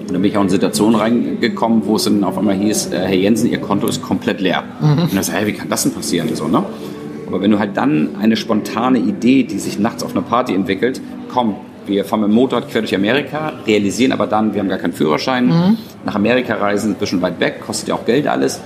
[0.00, 2.98] Und dann bin ich auch in Situationen reingekommen, wo es dann auf einmal hieß, äh,
[2.98, 4.62] Herr Jensen, Ihr Konto ist komplett leer.
[4.80, 5.02] Mhm.
[5.04, 6.28] Und dann so, hey, wie kann das denn passieren?
[6.34, 6.62] So, ne?
[7.34, 11.00] Aber wenn du halt dann eine spontane Idee, die sich nachts auf einer Party entwickelt,
[11.32, 14.78] komm, wir fahren mit dem Motorrad quer durch Amerika, realisieren aber dann, wir haben gar
[14.78, 15.78] keinen Führerschein, mhm.
[16.04, 18.60] nach Amerika reisen, ein bisschen weit weg, kostet ja auch Geld alles.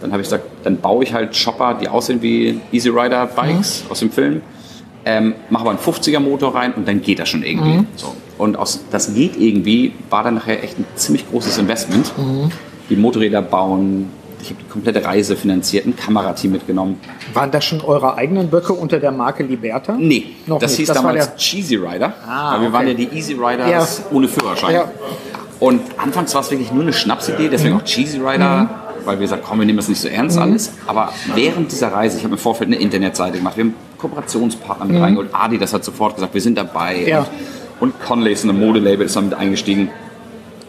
[0.00, 3.84] Dann habe ich gesagt, dann baue ich halt Shopper, die aussehen wie Easy Rider Bikes
[3.84, 3.90] mhm.
[3.90, 4.40] aus dem Film,
[5.04, 7.80] ähm, mache aber einen 50er Motor rein und dann geht das schon irgendwie.
[7.80, 7.86] Mhm.
[7.96, 8.14] So.
[8.38, 12.16] Und aus, das geht irgendwie, war dann nachher echt ein ziemlich großes Investment.
[12.16, 12.50] Mhm.
[12.88, 14.08] Die Motorräder bauen,
[14.46, 17.00] ich habe die komplette Reise finanziert, ein Kamerateam mitgenommen.
[17.34, 19.96] Waren das schon eure eigenen Böcke unter der Marke Liberta?
[19.98, 20.78] Nee, Noch das nicht.
[20.78, 22.14] hieß das damals Cheesy Rider.
[22.26, 22.72] Ah, weil wir okay.
[22.74, 24.16] waren ja die Easy Riders ja.
[24.16, 24.74] ohne Führerschein.
[24.74, 24.90] Ja.
[25.58, 27.80] Und anfangs war es wirklich nur eine Schnapsidee, deswegen mhm.
[27.80, 28.68] auch Cheesy Rider, mhm.
[29.04, 30.42] weil wir gesagt komm, wir nehmen das nicht so ernst mhm.
[30.42, 30.72] alles.
[30.86, 34.96] Aber während dieser Reise, ich habe im Vorfeld eine Internetseite gemacht, wir haben Kooperationspartner mit
[34.96, 35.02] mhm.
[35.02, 35.30] reingeholt.
[35.32, 37.04] Adi, das hat sofort gesagt, wir sind dabei.
[37.06, 37.20] Ja.
[37.20, 37.26] Und,
[37.80, 39.88] und Conley ist eine Modelabel, ist damit eingestiegen.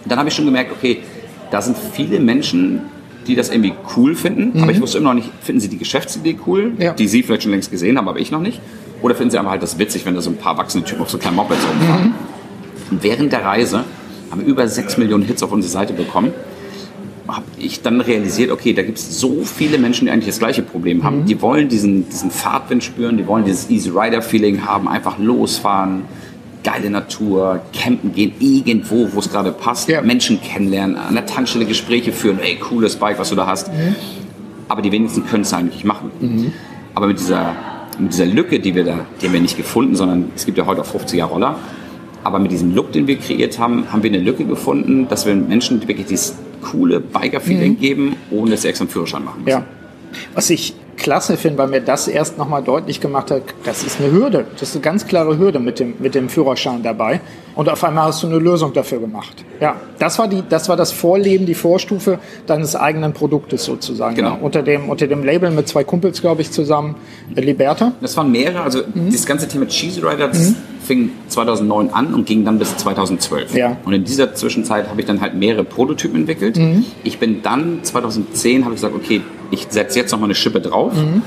[0.04, 1.04] Und dann habe ich schon gemerkt, okay,
[1.52, 2.82] da sind viele Menschen,
[3.28, 4.64] die das irgendwie cool finden, mhm.
[4.64, 6.94] aber ich wusste immer noch nicht, finden sie die Geschäftsidee cool, ja.
[6.94, 8.62] die sie vielleicht schon längst gesehen haben, aber ich noch nicht,
[9.02, 11.10] oder finden sie einfach halt das witzig, wenn da so ein paar erwachsene Typen auf
[11.10, 12.06] so kleinen Mopeds rumfahren.
[12.06, 12.14] Mhm.
[12.92, 13.84] Und während der Reise
[14.32, 16.32] haben wir über 6 Millionen Hits auf unsere Seite bekommen,
[17.28, 20.62] habe ich dann realisiert, okay, da gibt es so viele Menschen, die eigentlich das gleiche
[20.62, 21.22] Problem haben.
[21.22, 21.26] Mhm.
[21.26, 26.04] Die wollen diesen, diesen Fahrtwind spüren, die wollen dieses Easy Rider Feeling haben, einfach losfahren,
[26.68, 30.02] geile Natur, campen gehen, irgendwo, wo es gerade passt, ja.
[30.02, 33.70] Menschen kennenlernen, an der Tankstelle Gespräche führen, ey, cooles Bike, was du da hast.
[33.70, 33.96] Mhm.
[34.68, 36.12] Aber die wenigsten können es eigentlich machen.
[36.20, 36.52] Mhm.
[36.94, 37.56] Aber mit dieser,
[37.98, 40.66] mit dieser Lücke, die wir da, die haben wir nicht gefunden, sondern es gibt ja
[40.66, 41.56] heute auch 50er Roller.
[42.26, 45.34] Aber mit diesem Look, den wir kreiert haben, haben wir eine Lücke gefunden, dass wir
[45.36, 47.80] Menschen wirklich dieses coole Biker-Feeling mhm.
[47.80, 49.60] geben, ohne dass sie extra einen Führerschein machen müssen.
[49.60, 49.66] Ja.
[50.34, 54.12] Was ich klasse finde, weil mir das erst nochmal deutlich gemacht hat, das ist eine
[54.12, 54.46] Hürde.
[54.60, 57.22] Das ist eine ganz klare Hürde mit dem, mit dem Führerschein dabei.
[57.56, 59.44] Und auf einmal hast du eine Lösung dafür gemacht.
[59.60, 64.16] Ja, das war, die, das, war das Vorleben, die Vorstufe deines eigenen Produktes sozusagen.
[64.16, 64.30] Genau.
[64.32, 64.38] Ja.
[64.42, 66.96] Unter, dem, unter dem Label mit zwei Kumpels, glaube ich, zusammen,
[67.36, 67.94] äh, Liberta.
[68.02, 68.62] Das waren mehrere.
[68.62, 69.12] Also mhm.
[69.12, 70.56] das ganze Thema Cheesy Rider, mhm.
[70.84, 73.56] fing 2009 an und ging dann bis 2012.
[73.56, 73.78] Ja.
[73.86, 76.58] Und in dieser Zwischenzeit habe ich dann halt mehrere Prototypen entwickelt.
[76.58, 76.86] Mhm.
[77.04, 80.62] Ich bin dann 2010, habe ich gesagt, okay, ich setze jetzt noch mal eine Schippe
[80.62, 81.22] drauf mhm.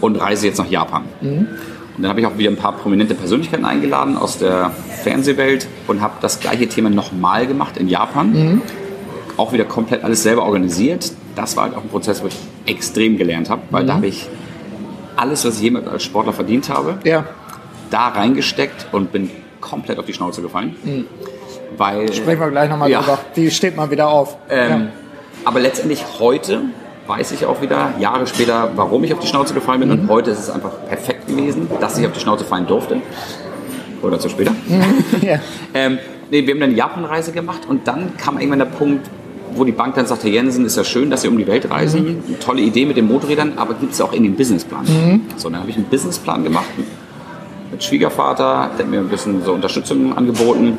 [0.00, 1.04] und reise jetzt nach Japan.
[1.20, 1.48] Mhm.
[1.96, 6.00] Und dann habe ich auch wieder ein paar prominente Persönlichkeiten eingeladen aus der Fernsehwelt und
[6.00, 8.32] habe das gleiche Thema nochmal gemacht in Japan.
[8.32, 8.62] Mhm.
[9.36, 11.12] Auch wieder komplett alles selber organisiert.
[11.36, 14.28] Das war halt auch ein Prozess, wo ich extrem gelernt habe, weil da habe ich
[15.16, 17.24] alles, was ich jemals als Sportler verdient habe, ja.
[17.90, 20.76] da reingesteckt und bin komplett auf die Schnauze gefallen.
[20.82, 21.06] Mhm.
[21.76, 23.00] Weil, Sprechen wir gleich nochmal ja.
[23.00, 23.18] drüber.
[23.34, 24.36] Wie steht man wieder auf?
[24.48, 24.86] Ähm, ja.
[25.44, 26.62] Aber letztendlich heute
[27.06, 29.88] weiß ich auch wieder, Jahre später, warum ich auf die Schnauze gefallen bin.
[29.90, 30.00] Mhm.
[30.00, 33.00] Und heute ist es einfach perfekt gewesen, dass ich auf die Schnauze fallen durfte.
[34.02, 34.52] Oder zu später.
[34.52, 34.82] Mhm.
[35.22, 35.38] ja.
[35.74, 35.98] ähm,
[36.30, 39.08] nee, wir haben dann eine Japan-Reise gemacht und dann kam irgendwann der Punkt,
[39.54, 42.22] wo die Bank dann sagte, Jensen, ist ja schön, dass Sie um die Welt reisen.
[42.26, 42.40] Mhm.
[42.40, 44.84] Tolle Idee mit den Motorrädern, aber gibt es auch in den Businessplan.
[44.84, 45.20] Mhm.
[45.36, 46.66] So, dann habe ich einen Businessplan gemacht
[47.70, 50.78] mit Schwiegervater, der hat mir ein bisschen so Unterstützung angeboten.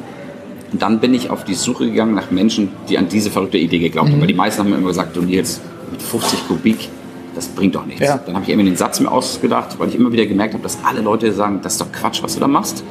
[0.71, 3.79] Und dann bin ich auf die Suche gegangen nach Menschen, die an diese verrückte Idee
[3.79, 4.17] geglaubt haben.
[4.17, 4.21] Mhm.
[4.21, 5.61] Weil die meisten haben mir immer gesagt, du Nils,
[5.95, 6.89] mit 50 Kubik,
[7.35, 8.01] das bringt doch nichts.
[8.01, 8.17] Ja.
[8.17, 10.77] Dann habe ich irgendwie den Satz mir ausgedacht, weil ich immer wieder gemerkt habe, dass
[10.83, 12.83] alle Leute sagen, das ist doch Quatsch, was du da machst.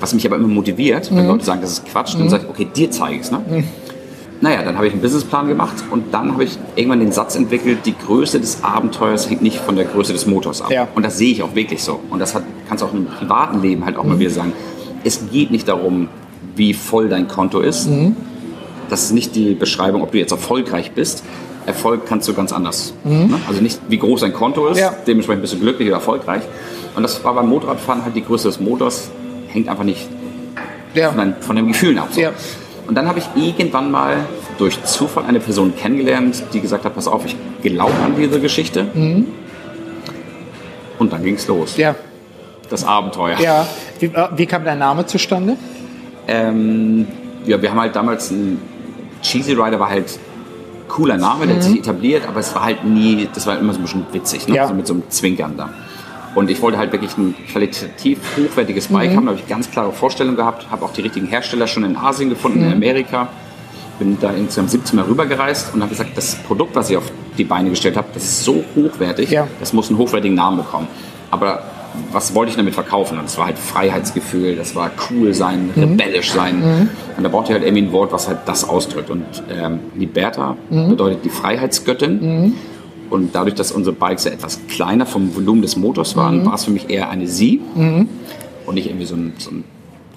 [0.00, 1.30] Was mich aber immer motiviert, wenn mhm.
[1.30, 2.28] Leute sagen, das ist Quatsch, dann mhm.
[2.28, 3.30] sage ich, okay, dir zeige ich es.
[3.30, 3.40] Ne?
[3.48, 3.64] Mhm.
[4.40, 7.78] Naja, dann habe ich einen Businessplan gemacht und dann habe ich irgendwann den Satz entwickelt,
[7.86, 10.70] die Größe des Abenteuers hängt nicht von der Größe des Motors ab.
[10.70, 10.88] Ja.
[10.94, 12.00] Und das sehe ich auch wirklich so.
[12.10, 14.20] Und das hat, kannst du auch im privaten Leben halt auch mal mhm.
[14.20, 14.52] wieder sagen.
[15.04, 16.08] Es geht nicht darum,
[16.56, 17.88] wie voll dein Konto ist.
[17.88, 18.16] Mhm.
[18.90, 21.24] Das ist nicht die Beschreibung, ob du jetzt erfolgreich bist,
[21.66, 22.94] Erfolg kannst du ganz anders.
[23.04, 23.30] Mhm.
[23.30, 23.40] Ne?
[23.48, 24.94] Also nicht, wie groß dein Konto ist, ja.
[25.06, 26.42] dementsprechend bist du glücklich oder erfolgreich.
[26.94, 29.10] Und das war beim Motorradfahren halt die Größe des Motors,
[29.48, 30.08] hängt einfach nicht
[30.94, 31.10] ja.
[31.10, 32.08] von, von den Gefühlen ab.
[32.12, 32.20] So.
[32.20, 32.32] Ja.
[32.86, 34.16] Und dann habe ich irgendwann mal
[34.58, 38.86] durch Zufall eine Person kennengelernt, die gesagt hat, pass auf, ich glaube an diese Geschichte.
[38.94, 39.26] Mhm.
[40.98, 41.76] Und dann ging es los.
[41.76, 41.94] Ja.
[42.68, 43.38] Das Abenteuer.
[43.40, 43.66] Ja.
[43.98, 45.56] Wie, äh, wie kam dein Name zustande?
[46.28, 47.06] Ähm,
[47.46, 48.60] ja, wir haben halt damals ein
[49.22, 50.18] Cheesy Rider war halt
[50.88, 51.58] cooler Name, der mhm.
[51.58, 54.48] hat sich etabliert, aber es war halt nie, das war immer so ein bisschen witzig,
[54.48, 54.56] ne?
[54.56, 54.62] Ja.
[54.62, 55.70] Also mit so einem Zwinkern da.
[56.34, 59.16] Und ich wollte halt wirklich ein qualitativ hochwertiges Bike mhm.
[59.16, 61.96] haben, da habe ich ganz klare Vorstellungen gehabt, habe auch die richtigen Hersteller schon in
[61.96, 62.66] Asien gefunden, mhm.
[62.66, 63.28] in Amerika.
[63.98, 67.44] Bin da insgesamt 17 Mal rübergereist und habe gesagt, das Produkt, was ich auf die
[67.44, 69.46] Beine gestellt habe, das ist so hochwertig, ja.
[69.60, 70.88] das muss einen hochwertigen Namen bekommen.
[71.30, 71.62] Aber
[72.12, 73.18] was wollte ich damit verkaufen?
[73.18, 75.82] Und es war halt Freiheitsgefühl, das war cool sein, mhm.
[75.82, 76.58] rebellisch sein.
[76.58, 76.88] Mhm.
[77.16, 79.10] Und da brauchte ich halt irgendwie ein Wort, was halt das ausdrückt.
[79.10, 80.90] Und ähm, Liberta mhm.
[80.90, 82.20] bedeutet die Freiheitsgöttin.
[82.20, 82.52] Mhm.
[83.10, 86.46] Und dadurch, dass unsere Bikes ja etwas kleiner vom Volumen des Motors waren, mhm.
[86.46, 88.08] war es für mich eher eine Sie mhm.
[88.66, 89.64] und nicht irgendwie so ein, so ein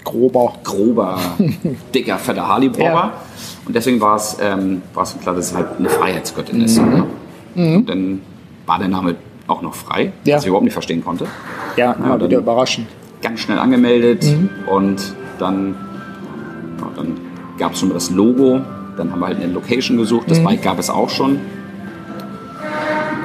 [0.04, 1.20] grober, grober
[1.94, 2.84] dicker, fetter Harley-Bauer.
[2.84, 3.14] Ja.
[3.66, 6.80] Und deswegen war es, ähm, war es klar, dass es halt eine Freiheitsgöttin ist.
[7.56, 8.22] Und dann
[8.66, 9.16] war der Name
[9.48, 10.36] auch noch frei, ja.
[10.36, 11.26] was ich überhaupt nicht verstehen konnte.
[11.76, 12.88] Ja, ja wieder überraschend.
[13.22, 14.50] Ganz schnell angemeldet mhm.
[14.68, 15.76] und dann,
[16.80, 17.18] ja, dann
[17.58, 18.62] gab es schon das Logo,
[18.98, 20.46] dann haben wir halt eine Location gesucht, das mhm.
[20.46, 21.40] Bike gab es auch schon.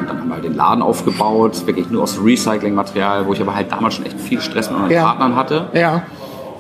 [0.01, 3.55] Und dann haben wir halt den Laden aufgebaut, wirklich nur aus Recyclingmaterial, wo ich aber
[3.55, 5.05] halt damals schon echt viel Stress mit meinen ja.
[5.05, 5.67] Partnern hatte.
[5.75, 6.03] Ja.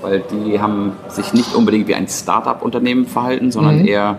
[0.02, 3.86] Weil die haben sich nicht unbedingt wie ein Start-up-Unternehmen verhalten, sondern mhm.
[3.86, 4.18] eher,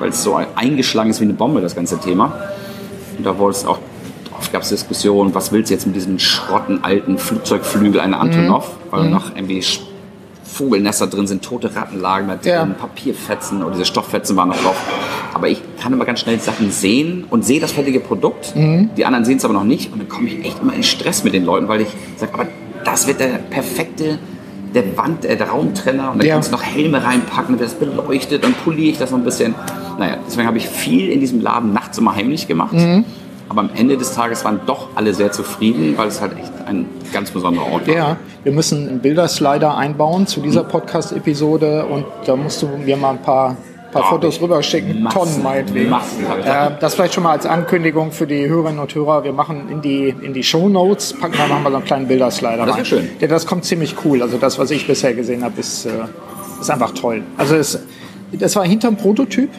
[0.00, 2.32] weil es so eingeschlagen ist wie eine Bombe, das ganze Thema.
[3.16, 3.78] Und da wurde es auch
[4.38, 8.68] Oft gab es Diskussionen, was willst du jetzt mit diesem schrotten alten Flugzeugflügel einer Antonov,
[8.68, 8.92] mhm.
[8.92, 9.10] weil mhm.
[9.10, 9.62] noch irgendwie
[10.44, 12.64] Vogelnester drin sind, tote Ratten lagen da drin, ja.
[12.64, 14.76] Papierfetzen oder diese Stofffetzen waren noch drauf.
[15.34, 18.56] Aber ich kann immer ganz schnell Sachen sehen und sehe das fertige Produkt.
[18.56, 18.90] Mhm.
[18.96, 21.22] Die anderen sehen es aber noch nicht und dann komme ich echt immer in Stress
[21.24, 22.46] mit den Leuten, weil ich sage, aber
[22.84, 24.18] das wird der perfekte
[24.74, 26.34] der Wand, äh, der Raumtrenner und dann ja.
[26.34, 29.54] kannst du noch Helme reinpacken, wird das beleuchtet, dann poliere ich das noch ein bisschen.
[29.98, 32.74] Naja, deswegen habe ich viel in diesem Laden nachts immer heimlich gemacht.
[32.74, 33.04] Mhm.
[33.48, 36.86] Aber am Ende des Tages waren doch alle sehr zufrieden, weil es halt echt ein
[37.12, 37.94] ganz besonderer Ort war.
[37.94, 43.10] Ja, wir müssen einen Bilderslider einbauen zu dieser Podcast-Episode und da musst du mir mal
[43.10, 43.56] ein paar
[43.92, 45.90] paar oh, Fotos rüberschicken, Massen, Tonnen meinetwegen.
[45.90, 49.24] Massen, äh, das vielleicht schon mal als Ankündigung für die Hörerinnen und Hörer.
[49.24, 52.08] Wir machen in die, in die Show Notes, packen wir, machen wir so einen kleinen
[52.08, 53.08] Bilderslider Das ist schön.
[53.18, 54.22] Ja, das kommt ziemlich cool.
[54.22, 55.90] Also das, was ich bisher gesehen habe, ist, äh,
[56.60, 57.22] ist einfach toll.
[57.36, 57.78] Also es,
[58.32, 59.50] das war hinterm Prototyp?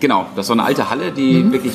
[0.00, 1.52] Genau, das war eine alte Halle, die mhm.
[1.52, 1.72] wirklich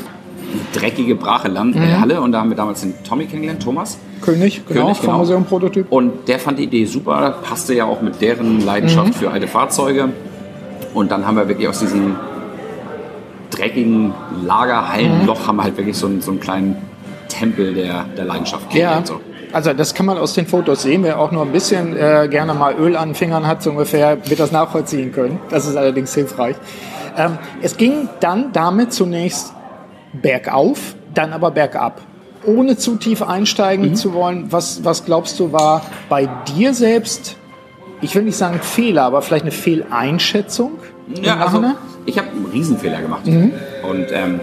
[0.73, 1.99] dreckige, brache Land mhm.
[1.99, 2.21] Halle.
[2.21, 3.97] Und da haben wir damals den Tommy kennengelernt, Thomas.
[4.21, 5.11] König, genau, König, genau.
[5.11, 5.91] vom Museum Prototyp.
[5.91, 9.13] Und der fand die Idee super, passte ja auch mit deren Leidenschaft mhm.
[9.13, 10.09] für alte Fahrzeuge.
[10.93, 12.15] Und dann haben wir wirklich aus diesem
[13.49, 14.13] dreckigen
[14.45, 15.47] Lagerhallenloch mhm.
[15.47, 16.75] haben wir halt wirklich so einen, so einen kleinen
[17.27, 18.73] Tempel der, der Leidenschaft.
[18.73, 19.01] Ja.
[19.03, 19.19] So.
[19.51, 21.03] Also das kann man aus den Fotos sehen.
[21.03, 24.17] Wer auch nur ein bisschen äh, gerne mal Öl an den Fingern hat, so ungefähr,
[24.27, 25.39] wird das nachvollziehen können.
[25.49, 26.55] Das ist allerdings hilfreich.
[27.15, 29.53] Ähm, es ging dann damit zunächst
[30.21, 32.01] bergauf, dann aber bergab.
[32.45, 33.95] Ohne zu tief einsteigen mhm.
[33.95, 37.37] zu wollen, was, was glaubst du war bei dir selbst,
[38.01, 40.71] ich will nicht sagen Fehler, aber vielleicht eine Fehleinschätzung?
[41.21, 41.63] Ja, also
[42.05, 43.25] ich habe einen Riesenfehler gemacht.
[43.25, 43.53] Mhm.
[43.89, 44.41] Und ähm,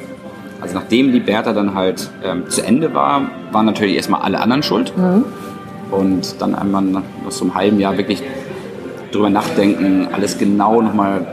[0.61, 4.63] also nachdem die Bertha dann halt ähm, zu Ende war, waren natürlich erstmal alle anderen
[4.63, 4.97] schuld.
[4.97, 5.25] Mhm.
[5.91, 8.23] Und dann einmal nach so einem halben Jahr wirklich
[9.13, 11.27] drüber nachdenken, alles genau nochmal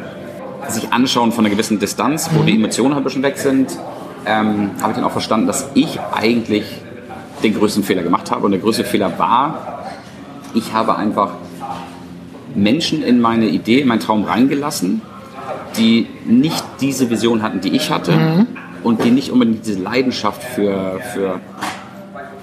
[0.67, 2.45] sich anschauen von einer gewissen Distanz, wo mhm.
[2.45, 3.77] die Emotionen halt ein bisschen weg sind,
[4.27, 6.65] ähm, habe ich dann auch verstanden, dass ich eigentlich
[7.43, 8.45] den größten Fehler gemacht habe.
[8.45, 9.85] Und der größte Fehler war,
[10.53, 11.33] ich habe einfach
[12.55, 15.01] Menschen in meine Idee, in meinen Traum reingelassen,
[15.77, 18.47] die nicht diese Vision hatten, die ich hatte mhm.
[18.83, 21.39] und die nicht unbedingt diese Leidenschaft für, für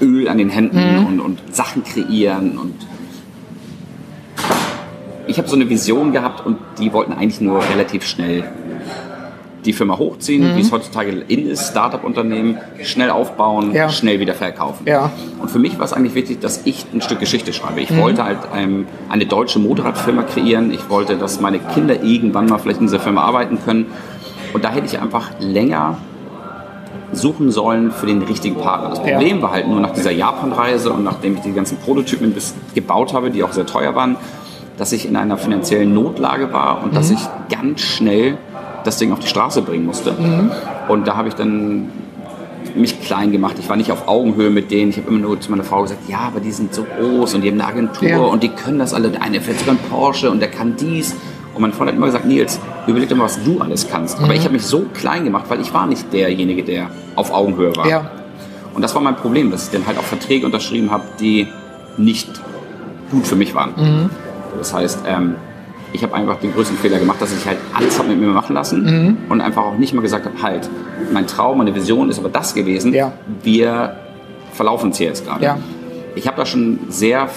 [0.01, 1.07] Öl an den Händen mhm.
[1.07, 2.75] und, und Sachen kreieren und
[5.27, 8.45] ich habe so eine Vision gehabt und die wollten eigentlich nur relativ schnell
[9.65, 10.57] die Firma hochziehen, mhm.
[10.57, 13.89] wie es heutzutage in ist, Startup-Unternehmen, schnell aufbauen, ja.
[13.89, 14.87] schnell wieder verkaufen.
[14.87, 15.11] Ja.
[15.41, 17.81] Und für mich war es eigentlich wichtig, dass ich ein Stück Geschichte schreibe.
[17.81, 18.01] Ich mhm.
[18.01, 20.73] wollte halt ähm, eine deutsche Motorradfirma kreieren.
[20.73, 23.87] Ich wollte, dass meine Kinder irgendwann mal vielleicht in dieser Firma arbeiten können.
[24.53, 25.99] Und da hätte ich einfach länger
[27.13, 28.91] suchen sollen für den richtigen Partner.
[28.91, 29.43] Das Problem ja.
[29.43, 32.35] war halt nur nach dieser Japan-Reise und nachdem ich die ganzen Prototypen
[32.75, 34.17] gebaut habe, die auch sehr teuer waren,
[34.77, 36.97] dass ich in einer finanziellen Notlage war und mhm.
[36.97, 38.39] dass ich ganz schnell
[38.85, 40.13] das Ding auf die Straße bringen musste.
[40.13, 40.51] Mhm.
[40.89, 41.91] Und da habe ich dann
[42.75, 43.57] mich klein gemacht.
[43.59, 44.91] Ich war nicht auf Augenhöhe mit denen.
[44.91, 47.43] Ich habe immer nur zu meiner Frau gesagt, ja, aber die sind so groß und
[47.43, 48.19] die haben eine Agentur ja.
[48.19, 49.11] und die können das alle.
[49.11, 51.15] Der eine fährt sogar einen Porsche und der kann dies.
[51.55, 54.19] Und mein Freund hat immer gesagt, Nils, überleg dir mal, was du alles kannst.
[54.19, 54.25] Mhm.
[54.25, 57.75] Aber ich habe mich so klein gemacht, weil ich war nicht derjenige, der auf Augenhöhe
[57.77, 57.89] war.
[57.89, 58.11] Ja.
[58.75, 61.47] Und das war mein Problem, dass ich dann halt auch Verträge unterschrieben habe, die
[61.97, 62.29] nicht
[63.11, 63.73] gut für mich waren.
[63.77, 64.11] Mhm.
[64.59, 65.37] Das heißt, ähm,
[65.95, 68.53] ich habe einfach den größten Fehler gemacht, dass ich halt alles habe mit mir machen
[68.53, 69.17] lassen mhm.
[69.29, 70.69] und einfach auch nicht mal gesagt habe, halt,
[71.13, 72.93] mein Traum, meine Vision ist aber das gewesen.
[72.93, 73.13] Ja.
[73.45, 73.97] Wir
[74.53, 75.45] verlaufen es hier jetzt gerade.
[75.45, 75.59] Ja.
[76.17, 77.29] Ich habe da schon sehr,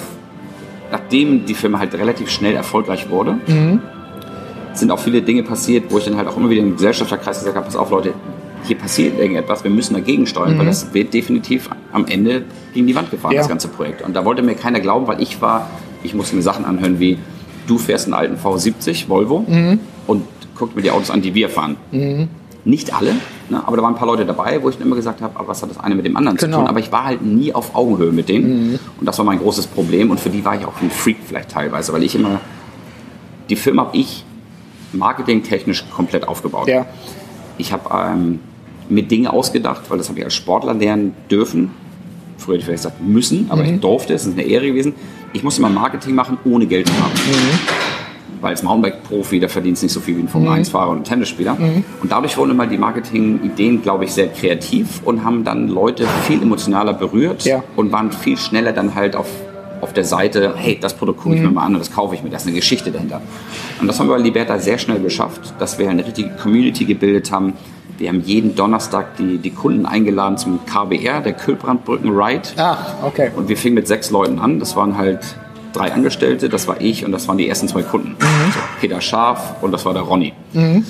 [0.92, 3.80] nachdem die Firma halt relativ schnell erfolgreich wurde, mhm.
[4.74, 7.56] sind auch viele Dinge passiert, wo ich dann halt auch immer wieder im Gesellschafterkreis gesagt
[7.56, 8.14] habe, pass auf Leute,
[8.64, 10.60] hier passiert irgendetwas, wir müssen dagegen steuern, mhm.
[10.60, 12.44] weil das wird definitiv am Ende
[12.74, 13.38] gegen die Wand gefahren, ja.
[13.38, 14.02] das ganze Projekt.
[14.02, 15.70] Und da wollte mir keiner glauben, weil ich war,
[16.02, 17.20] ich musste mir Sachen anhören wie,
[17.68, 19.80] du fährst einen alten V70 Volvo mhm.
[20.08, 20.24] und
[20.56, 21.78] guck mir die Autos an, die wir fahren.
[21.92, 22.30] Mhm.
[22.66, 23.14] Nicht alle,
[23.50, 25.48] ne, aber da waren ein paar Leute dabei, wo ich dann immer gesagt habe, aber
[25.48, 26.58] was hat das eine mit dem anderen genau.
[26.58, 26.70] zu tun?
[26.70, 28.80] Aber ich war halt nie auf Augenhöhe mit denen mhm.
[29.00, 31.52] und das war mein großes Problem und für die war ich auch ein Freak vielleicht
[31.52, 32.42] teilweise, weil ich immer,
[33.50, 34.26] die Firma habe ich
[34.92, 36.68] marketingtechnisch komplett aufgebaut.
[36.68, 36.86] Ja.
[37.58, 38.40] Ich habe ähm,
[38.90, 41.72] mir Dinge ausgedacht, weil das habe ich als Sportler lernen dürfen.
[42.38, 43.76] Früher hätte ich vielleicht gesagt müssen, aber mhm.
[43.76, 44.94] ich durfte, es ist eine Ehre gewesen
[45.34, 47.14] ich musste immer Marketing machen, ohne Geld zu haben.
[47.14, 48.42] Mhm.
[48.42, 50.98] Weil als Mountainbike-Profi, da verdienst nicht so viel wie ein Formel-1-Fahrer mhm.
[50.98, 51.56] und Tennisspieler.
[51.56, 51.84] Mhm.
[52.02, 56.42] Und dadurch wurden immer die Marketing-Ideen, glaube ich, sehr kreativ und haben dann Leute viel
[56.42, 57.64] emotionaler berührt ja.
[57.76, 59.28] und waren viel schneller dann halt auf,
[59.82, 61.56] auf der Seite, hey, das Produkt gucke ich mir mhm.
[61.56, 63.22] mal an und das kaufe ich mir, da ist eine Geschichte dahinter.
[63.82, 67.32] Und das haben wir bei Liberta sehr schnell geschafft, dass wir eine richtige Community gebildet
[67.32, 67.54] haben,
[67.98, 72.50] wir haben jeden Donnerstag die, die Kunden eingeladen zum KBR, der Kühlbrandbrücken Ride.
[72.58, 73.32] Ah, okay.
[73.36, 74.60] Und wir fingen mit sechs Leuten an.
[74.60, 75.20] Das waren halt
[75.74, 78.10] drei Angestellte, das war ich und das waren die ersten zwei Kunden.
[78.10, 78.52] Mhm.
[78.52, 80.34] So, Peter Scharf und das war der Ronny.
[80.54, 80.86] Mhm.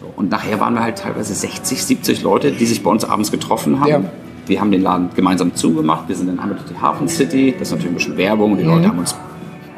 [0.00, 3.30] So, und nachher waren wir halt teilweise 60, 70 Leute, die sich bei uns abends
[3.30, 3.88] getroffen haben.
[3.88, 4.00] Ja.
[4.46, 6.08] Wir haben den Laden gemeinsam zugemacht.
[6.08, 7.54] Wir sind dann einmal durch die Hafen City.
[7.56, 8.56] Das ist natürlich ein bisschen Werbung.
[8.56, 8.70] Die mhm.
[8.70, 9.14] Leute haben uns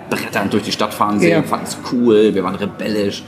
[0.08, 1.42] bretternd durch die Stadt fahren sehen, ja.
[1.42, 2.34] fanden es cool.
[2.34, 3.22] Wir waren rebellisch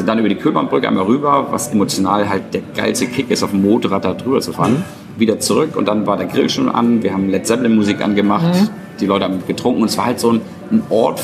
[0.00, 3.50] sind dann über die Köbernbrücke einmal rüber, was emotional halt der geilste Kick ist, auf
[3.50, 4.84] dem Motorrad da drüber zu fahren.
[5.16, 5.20] Mhm.
[5.20, 8.54] Wieder zurück und dann war der Grill schon an, wir haben Led Zeppelin Musik angemacht,
[8.54, 8.68] mhm.
[9.00, 11.20] die Leute haben getrunken und es war halt so ein, ein Ort,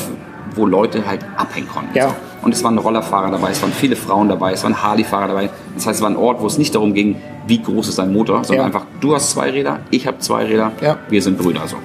[0.55, 1.97] wo Leute halt abhängen konnten.
[1.97, 2.15] Ja.
[2.43, 5.49] Und es waren Rollerfahrer dabei, es waren viele Frauen dabei, es waren Harley-Fahrer dabei.
[5.75, 7.15] Das heißt, es war ein Ort, wo es nicht darum ging,
[7.47, 8.65] wie groß ist dein Motor, sondern ja.
[8.67, 10.97] einfach, du hast zwei Räder, ich habe zwei Räder, ja.
[11.09, 11.61] wir sind Brüder.
[11.65, 11.77] So.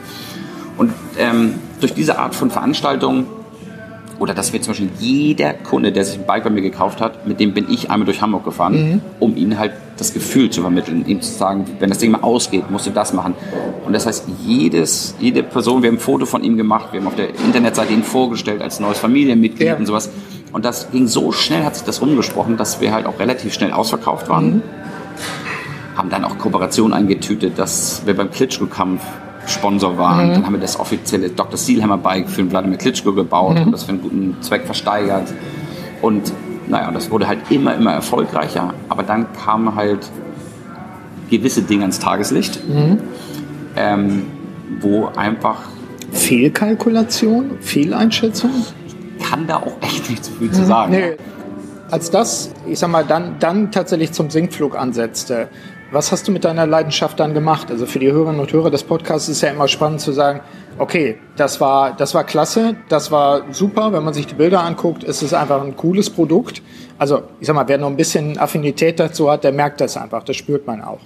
[0.76, 3.26] Und ähm, durch diese Art von Veranstaltungen
[4.22, 7.26] oder dass wir zum Beispiel jeder Kunde, der sich ein Bike bei mir gekauft hat,
[7.26, 9.00] mit dem bin ich einmal durch Hamburg gefahren, mhm.
[9.18, 12.70] um ihnen halt das Gefühl zu vermitteln, ihm zu sagen, wenn das Ding mal ausgeht,
[12.70, 13.34] musst du das machen.
[13.84, 17.08] Und das heißt, jedes, jede Person, wir haben ein Foto von ihm gemacht, wir haben
[17.08, 19.76] auf der Internetseite ihn vorgestellt als neues Familienmitglied ja.
[19.76, 20.08] und sowas.
[20.52, 23.72] Und das ging so schnell, hat sich das rumgesprochen, dass wir halt auch relativ schnell
[23.72, 24.54] ausverkauft waren.
[24.54, 24.62] Mhm.
[25.96, 29.02] Haben dann auch Kooperationen eingetütet, dass wir beim Klitschko-Kampf
[29.46, 30.28] Sponsor waren.
[30.28, 30.32] Mhm.
[30.32, 31.58] Dann haben wir das offizielle Dr.
[31.58, 33.64] Steelhammer Bike für den Vladimir Klitschko gebaut mhm.
[33.64, 35.32] und das für einen guten Zweck versteigert.
[36.00, 36.32] Und
[36.68, 38.74] naja, das wurde halt immer, immer erfolgreicher.
[38.88, 40.10] Aber dann kamen halt
[41.30, 42.98] gewisse Dinge ans Tageslicht, mhm.
[43.76, 44.22] ähm,
[44.80, 45.60] wo einfach.
[46.12, 48.50] Fehlkalkulation, Fehleinschätzung?
[49.22, 50.92] kann da auch echt nicht so viel zu sagen.
[50.92, 51.16] Nee.
[51.90, 55.48] Als das, ich sag mal, dann, dann tatsächlich zum Sinkflug ansetzte,
[55.92, 57.70] was hast du mit deiner Leidenschaft dann gemacht?
[57.70, 60.40] Also für die Hörerinnen und Hörer des Podcasts ist ja immer spannend zu sagen,
[60.78, 63.92] okay, das war, das war klasse, das war super.
[63.92, 66.62] Wenn man sich die Bilder anguckt, ist es einfach ein cooles Produkt.
[66.96, 70.22] Also, ich sag mal, wer noch ein bisschen Affinität dazu hat, der merkt das einfach,
[70.24, 70.98] das spürt man auch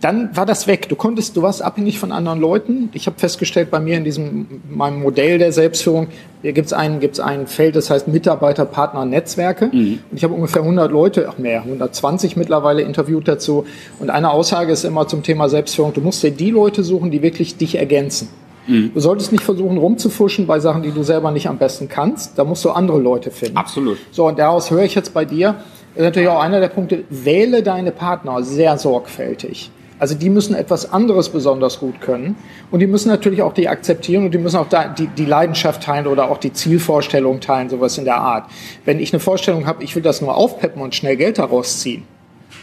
[0.00, 0.88] dann war das weg.
[0.88, 2.90] Du konntest, du warst abhängig von anderen Leuten.
[2.92, 6.08] Ich habe festgestellt, bei mir in diesem meinem Modell der Selbstführung,
[6.42, 9.70] hier gibt es ein, gibt's ein Feld, das heißt Mitarbeiter, Partner, Netzwerke.
[9.72, 10.00] Mhm.
[10.10, 13.64] Und ich habe ungefähr 100 Leute, auch mehr, 120 mittlerweile interviewt dazu.
[13.98, 17.22] Und eine Aussage ist immer zum Thema Selbstführung, du musst dir die Leute suchen, die
[17.22, 18.28] wirklich dich ergänzen.
[18.66, 18.92] Mhm.
[18.92, 22.38] Du solltest nicht versuchen rumzufuschen bei Sachen, die du selber nicht am besten kannst.
[22.38, 23.56] Da musst du andere Leute finden.
[23.56, 23.96] Absolut.
[24.10, 25.56] So, und daraus höre ich jetzt bei dir,
[25.94, 29.70] ist natürlich auch einer der Punkte, wähle deine Partner sehr sorgfältig.
[29.98, 32.36] Also die müssen etwas anderes besonders gut können
[32.70, 35.82] und die müssen natürlich auch die akzeptieren und die müssen auch da die, die Leidenschaft
[35.82, 38.50] teilen oder auch die Zielvorstellung teilen, sowas in der Art.
[38.84, 42.04] Wenn ich eine Vorstellung habe, ich will das nur aufpeppen und schnell Geld daraus ziehen,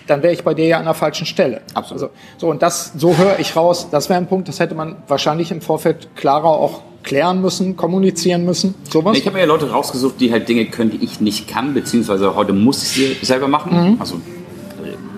[0.08, 1.62] dann wäre ich bei dir ja an der falschen Stelle.
[1.74, 2.04] Absolut.
[2.04, 3.88] Also, so und das, so höre ich raus.
[3.90, 8.46] Das wäre ein Punkt, das hätte man wahrscheinlich im Vorfeld klarer auch klären müssen, kommunizieren
[8.46, 9.18] müssen, sowas?
[9.18, 12.54] Ich habe ja Leute rausgesucht, die halt Dinge können, die ich nicht kann, beziehungsweise heute
[12.54, 13.92] muss ich sie selber machen.
[13.94, 13.98] Mhm.
[14.00, 14.22] Also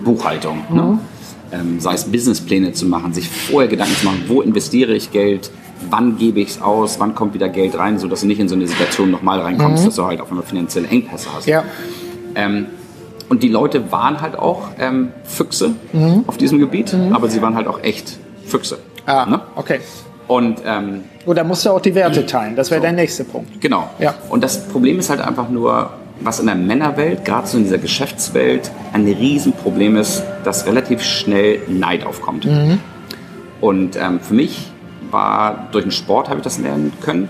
[0.04, 0.58] Buchhaltung.
[0.70, 0.82] Ne?
[0.82, 0.90] Mhm.
[0.90, 0.98] Ne?
[1.52, 5.50] Ähm, sei es Businesspläne zu machen, sich vorher Gedanken zu machen, wo investiere ich Geld,
[5.90, 8.54] wann gebe ich es aus, wann kommt wieder Geld rein, sodass du nicht in so
[8.54, 9.86] eine Situation nochmal reinkommst, mhm.
[9.86, 11.46] dass du halt auf einmal finanzielle Engpässe hast.
[11.46, 11.64] Ja.
[12.34, 12.66] Ähm,
[13.28, 16.24] und die Leute waren halt auch ähm, Füchse mhm.
[16.26, 17.14] auf diesem Gebiet, mhm.
[17.14, 18.78] aber sie waren halt auch echt Füchse.
[19.04, 19.40] Ah, ne?
[19.56, 19.80] okay.
[20.28, 22.82] Und ähm, Oder musst du auch die Werte teilen, das wäre so.
[22.82, 23.60] der nächste Punkt.
[23.60, 23.88] Genau.
[23.98, 24.14] Ja.
[24.28, 27.78] Und das Problem ist halt einfach nur, was in der Männerwelt, gerade so in dieser
[27.78, 32.46] Geschäftswelt, ein Riesenproblem ist, dass relativ schnell Neid aufkommt.
[32.46, 32.80] Mhm.
[33.60, 34.70] Und ähm, für mich
[35.10, 37.28] war, durch den Sport habe ich das lernen können.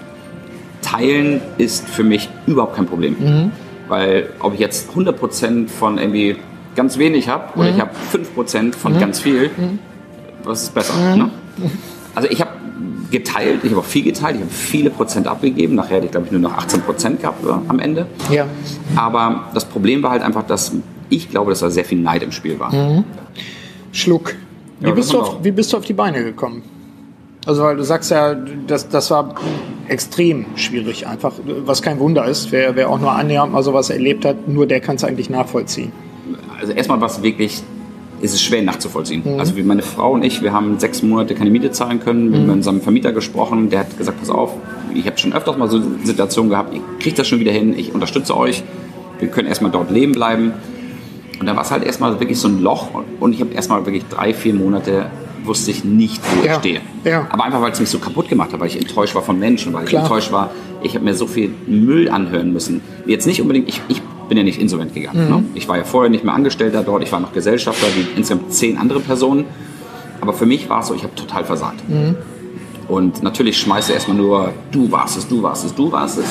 [0.82, 3.16] Teilen ist für mich überhaupt kein Problem.
[3.18, 3.52] Mhm.
[3.88, 6.36] Weil ob ich jetzt 100% von irgendwie
[6.74, 7.74] ganz wenig habe oder mhm.
[7.74, 9.00] ich habe 5% von mhm.
[9.00, 9.78] ganz viel, mhm.
[10.44, 10.94] was ist besser?
[10.94, 11.18] Mhm.
[11.18, 11.30] Ne?
[12.14, 12.50] Also ich habe
[13.10, 15.74] geteilt, ich habe auch viel geteilt, ich habe viele Prozent abgegeben.
[15.74, 18.06] Nachher hatte ich, glaube ich, nur noch 18 Prozent gehabt oder, am Ende.
[18.30, 18.46] Ja.
[18.94, 20.72] Aber das Problem war halt einfach, dass
[21.08, 22.74] ich glaube, dass da sehr viel Neid im Spiel war.
[22.74, 23.04] Mhm.
[23.92, 24.34] Schluck.
[24.80, 26.62] Wie, ja, bist du auf, wie bist du auf die Beine gekommen?
[27.46, 29.34] Also, weil du sagst ja, das, das war
[29.86, 31.32] extrem schwierig, einfach,
[31.64, 32.50] was kein Wunder ist.
[32.50, 35.92] Wer, wer auch nur annähernd mal sowas erlebt hat, nur der kann es eigentlich nachvollziehen.
[36.60, 37.62] Also, erstmal war es wirklich
[38.20, 39.22] ist es schwer nachzuvollziehen.
[39.24, 39.40] Mhm.
[39.40, 42.38] Also wie meine Frau und ich, wir haben sechs Monate keine Miete zahlen können, wir
[42.38, 42.42] mhm.
[42.42, 44.54] haben mit unserem Vermieter gesprochen, der hat gesagt, pass auf,
[44.94, 47.94] ich habe schon öfters mal so Situationen gehabt, ich kriege das schon wieder hin, ich
[47.94, 48.62] unterstütze euch,
[49.18, 50.52] wir können erstmal dort leben bleiben.
[51.38, 52.88] Und dann war es halt erstmal wirklich so ein Loch
[53.20, 55.10] und ich habe erstmal wirklich drei, vier Monate
[55.44, 56.52] wusste ich nicht, wo ja.
[56.52, 56.80] ich stehe.
[57.04, 57.26] Ja.
[57.30, 59.72] Aber einfach, weil es mich so kaputt gemacht hat, weil ich enttäuscht war von Menschen,
[59.72, 60.02] weil Klar.
[60.02, 60.50] ich enttäuscht war,
[60.82, 62.80] ich habe mir so viel Müll anhören müssen.
[63.06, 65.24] Jetzt nicht unbedingt, ich, ich bin ja nicht insolvent gegangen.
[65.24, 65.36] Mhm.
[65.36, 65.44] Ne?
[65.54, 68.78] Ich war ja vorher nicht mehr Angestellter dort, ich war noch Gesellschafter wie insgesamt zehn
[68.78, 69.44] andere Personen.
[70.20, 71.88] Aber für mich war es so, ich habe total versagt.
[71.88, 72.16] Mhm.
[72.88, 76.26] Und natürlich schmeißt du erstmal nur, du warst es, du warst es, du warst es.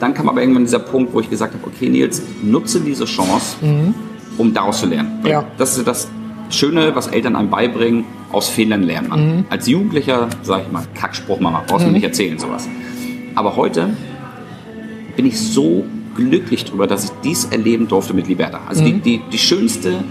[0.00, 3.56] Dann kam aber irgendwann dieser Punkt, wo ich gesagt habe, okay Nils, nutze diese Chance,
[3.62, 3.94] mhm.
[4.36, 5.20] um daraus zu lernen.
[5.24, 5.44] Ja.
[5.56, 6.08] Das ist das
[6.50, 9.26] Schöne, was Eltern einem beibringen, aus Fehlern lernt man.
[9.26, 9.44] Mhm.
[9.50, 11.94] Als Jugendlicher, sage ich mal, Kackspruch, Mama, brauchst du mhm.
[11.94, 12.68] nicht erzählen, sowas.
[13.34, 13.90] Aber heute
[15.16, 18.60] bin ich so glücklich darüber, dass ich dies erleben durfte mit Liberta.
[18.68, 19.02] Also mhm.
[19.02, 20.04] die, die, die schönste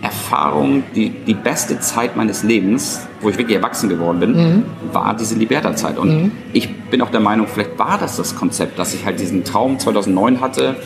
[0.00, 4.64] Erfahrung, die, die beste Zeit meines Lebens, wo ich wirklich erwachsen geworden bin, mhm.
[4.92, 5.98] war diese Liberta-Zeit.
[5.98, 6.32] Und mhm.
[6.52, 9.78] ich bin auch der Meinung, vielleicht war das das Konzept, dass ich halt diesen Traum
[9.78, 10.76] 2009 hatte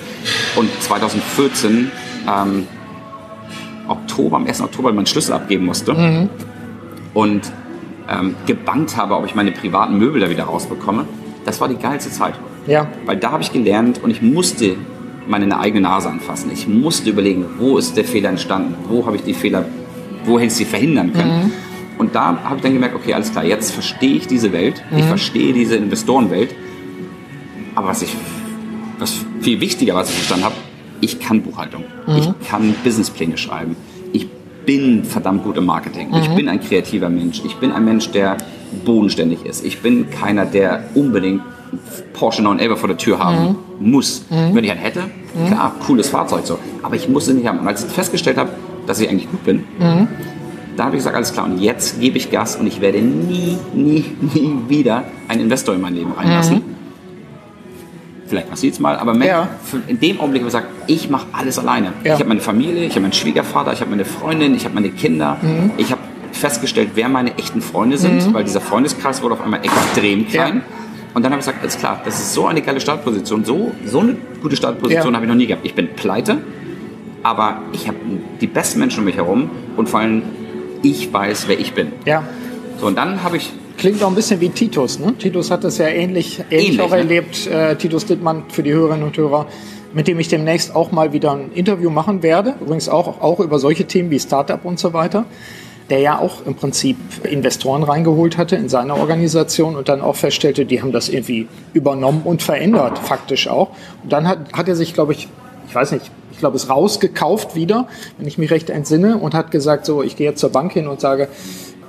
[0.57, 1.91] und 2014
[2.27, 2.67] ähm,
[3.88, 4.60] Oktober, am 1.
[4.60, 6.28] Oktober meinen Schlüssel abgeben musste mhm.
[7.14, 7.52] und
[8.08, 11.06] ähm, gebannt habe, ob ich meine privaten Möbel da wieder rausbekomme.
[11.44, 12.35] Das war die geilste Zeit.
[12.66, 12.88] Ja.
[13.06, 14.76] Weil da habe ich gelernt und ich musste
[15.26, 16.50] meine eigene Nase anfassen.
[16.52, 19.64] Ich musste überlegen, wo ist der Fehler entstanden, wo habe ich die Fehler,
[20.24, 21.44] wo hätte ich sie verhindern können.
[21.44, 21.52] Mhm.
[21.98, 24.98] Und da habe ich dann gemerkt, okay, alles klar, jetzt verstehe ich diese Welt, mhm.
[24.98, 26.54] ich verstehe diese Investorenwelt.
[27.74, 28.16] Aber was ich
[28.98, 30.54] was viel wichtiger, was ich verstanden habe,
[31.03, 31.85] ich kann Buchhaltung.
[32.07, 32.17] Mhm.
[32.17, 33.77] Ich kann Businesspläne schreiben.
[34.13, 34.29] Ich
[34.65, 36.09] bin verdammt gut im Marketing.
[36.09, 36.17] Mhm.
[36.17, 37.42] Ich bin ein kreativer Mensch.
[37.44, 38.38] Ich bin ein Mensch, der
[38.85, 39.65] bodenständig ist.
[39.67, 41.42] Ich bin keiner, der unbedingt
[42.13, 43.90] Porsche 911 vor der Tür haben mhm.
[43.90, 44.25] muss.
[44.31, 44.55] Mhm.
[44.55, 45.03] Wenn ich einen hätte,
[45.35, 45.48] mhm.
[45.48, 46.59] klar, cooles Fahrzeug so.
[46.83, 47.59] Aber ich muss es nicht haben.
[47.59, 48.50] Und als ich festgestellt habe,
[48.87, 50.07] dass ich eigentlich gut bin, mhm.
[50.77, 53.59] da habe ich gesagt, alles klar, und jetzt gebe ich Gas und ich werde nie,
[53.75, 56.71] nie, nie wieder einen Investor in mein Leben reinlassen.
[58.33, 59.46] Vielleicht passiert es mal, aber ja.
[59.88, 61.92] in dem Augenblick habe ich gesagt, ich mache alles alleine.
[62.02, 62.14] Ja.
[62.14, 64.88] Ich habe meine Familie, ich habe meinen Schwiegervater, ich habe meine Freundin, ich habe meine
[64.88, 65.37] Kinder.
[65.42, 65.72] Mhm.
[65.76, 66.00] Ich habe
[66.33, 68.33] festgestellt, wer meine echten Freunde sind, mhm.
[68.33, 70.56] weil dieser Freundeskreis wurde auf einmal extrem klein.
[70.56, 70.62] Ja.
[71.12, 74.00] Und dann habe ich gesagt, alles klar, das ist so eine geile Startposition, so, so
[74.00, 75.66] eine gute Startposition habe ich noch nie gehabt.
[75.66, 76.38] Ich bin pleite,
[77.22, 77.98] aber ich habe
[78.40, 80.22] die besten Menschen um mich herum und vor allem
[80.80, 81.92] ich weiß, wer ich bin.
[82.06, 82.22] Ja.
[82.80, 83.52] So, und dann habe ich
[83.83, 85.00] Klingt auch ein bisschen wie Titus.
[85.00, 85.12] Ne?
[85.18, 86.98] Titus hat das ja ähnlich, ähnlich, ähnlich auch ne?
[86.98, 87.48] erlebt.
[87.48, 89.48] Äh, Titus Dittmann für die Hörerinnen und Hörer,
[89.92, 92.54] mit dem ich demnächst auch mal wieder ein Interview machen werde.
[92.60, 95.24] Übrigens auch, auch über solche Themen wie Startup und so weiter.
[95.90, 100.64] Der ja auch im Prinzip Investoren reingeholt hatte in seine Organisation und dann auch feststellte,
[100.64, 103.70] die haben das irgendwie übernommen und verändert, faktisch auch.
[104.04, 105.26] Und dann hat, hat er sich, glaube ich,
[105.66, 109.50] ich weiß nicht, ich glaube, es rausgekauft wieder, wenn ich mich recht entsinne, und hat
[109.50, 111.26] gesagt, so, ich gehe jetzt zur Bank hin und sage,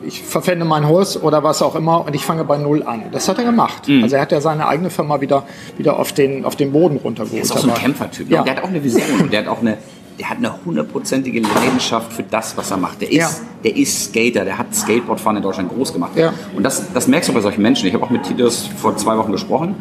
[0.06, 3.04] ich verpfände mein Haus oder was auch immer und ich fange bei Null an.
[3.12, 3.88] Das hat er gemacht.
[3.88, 4.04] Mhm.
[4.04, 5.44] Also er hat ja seine eigene Firma wieder,
[5.78, 7.40] wieder auf, den, auf den Boden runtergeholt.
[7.40, 8.30] Er ist auch so ein Kämpfertyp.
[8.30, 8.36] Ne?
[8.36, 8.44] Ja.
[8.44, 9.30] Der hat auch eine Vision.
[9.32, 9.78] der hat auch eine,
[10.20, 13.02] der hat eine hundertprozentige Leidenschaft für das, was er macht.
[13.02, 13.30] Der ist, ja.
[13.64, 16.12] der ist Skater, der hat Skateboardfahren in Deutschland groß gemacht.
[16.16, 16.34] Ja.
[16.56, 17.88] Und das, das merkst du bei solchen Menschen.
[17.88, 19.76] Ich habe auch mit Titus vor zwei Wochen gesprochen.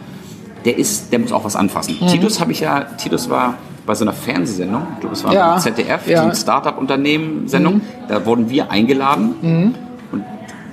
[0.65, 1.97] Der ist, der muss auch was anfassen.
[2.01, 2.07] Mhm.
[2.07, 3.55] Titus habe ich ja, Titus war
[3.85, 5.59] bei so einer Fernsehsendung, ich glaube, es war ja.
[5.59, 6.23] ZDF, ja.
[6.23, 7.75] so ein Startup-Unternehmen-Sendung.
[7.75, 7.83] Mhm.
[8.07, 9.35] Da wurden wir eingeladen.
[9.43, 9.75] Mhm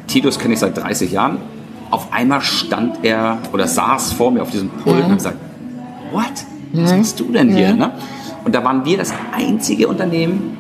[0.09, 1.37] Titus kenne ich seit 30 Jahren.
[1.91, 5.03] Auf einmal stand er oder saß vor mir auf diesem Pult mhm.
[5.03, 5.37] und hat gesagt,
[6.11, 6.23] what?
[6.73, 7.73] Was machst du denn hier?
[7.73, 7.91] Ne?
[8.45, 10.57] Und da waren wir das einzige Unternehmen,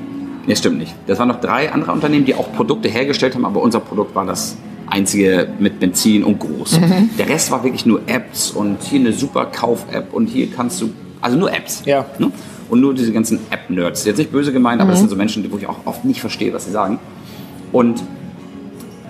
[0.47, 0.93] ne, stimmt nicht.
[1.07, 4.25] Das waren noch drei andere Unternehmen, die auch Produkte hergestellt haben, aber unser Produkt war
[4.25, 6.79] das einzige mit Benzin und groß.
[6.79, 7.09] Mhm.
[7.17, 10.89] Der Rest war wirklich nur Apps und hier eine super Kauf-App und hier kannst du,
[11.21, 11.83] also nur Apps.
[11.85, 12.05] Ja.
[12.17, 12.31] Ne?
[12.69, 14.05] Und nur diese ganzen App-Nerds.
[14.05, 14.91] Jetzt nicht böse gemeint, aber mhm.
[14.91, 16.99] das sind so Menschen, wo ich auch oft nicht verstehe, was sie sagen.
[17.71, 18.01] Und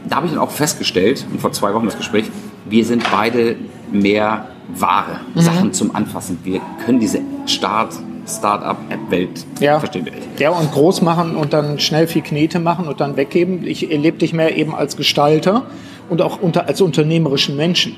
[0.09, 2.25] da habe ich dann auch festgestellt, und vor zwei Wochen das Gespräch,
[2.65, 3.55] wir sind beide
[3.91, 5.41] mehr Ware, mhm.
[5.41, 6.39] Sachen zum Anfassen.
[6.43, 7.93] Wir können diese Start,
[8.27, 9.79] Start-up-App-Welt ja.
[9.79, 10.07] verstehen.
[10.37, 13.65] Ja, und groß machen und dann schnell viel Knete machen und dann weggeben.
[13.65, 15.63] Ich erlebe dich mehr eben als Gestalter
[16.09, 17.95] und auch unter, als unternehmerischen Menschen.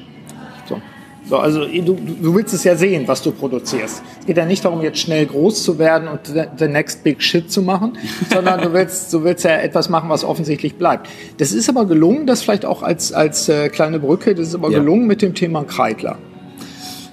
[1.29, 4.01] So, also du, du willst es ja sehen, was du produzierst.
[4.19, 6.19] Es geht ja nicht darum, jetzt schnell groß zu werden und
[6.57, 7.97] the next big shit zu machen,
[8.29, 11.07] sondern du willst, du willst ja etwas machen, was offensichtlich bleibt.
[11.37, 14.71] Das ist aber gelungen, das vielleicht auch als, als äh, kleine Brücke, das ist aber
[14.71, 14.79] ja.
[14.79, 16.17] gelungen mit dem Thema Kreidler.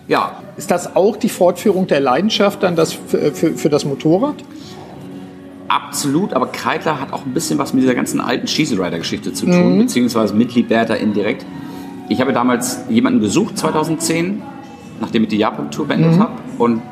[0.09, 0.43] Ja.
[0.57, 4.37] Ist das auch die Fortführung der Leidenschaft dann das für, für, für das Motorrad?
[5.69, 9.35] Absolut, aber Kreidler hat auch ein bisschen was mit dieser ganzen alten Cheesy Rider Geschichte
[9.35, 9.79] zu tun, mhm.
[9.81, 11.45] beziehungsweise mit Liberta indirekt.
[12.09, 14.43] Ich habe damals jemanden gesucht, 2010,
[15.01, 16.21] nachdem ich die Japan-Tour beendet mhm.
[16.21, 16.83] habe und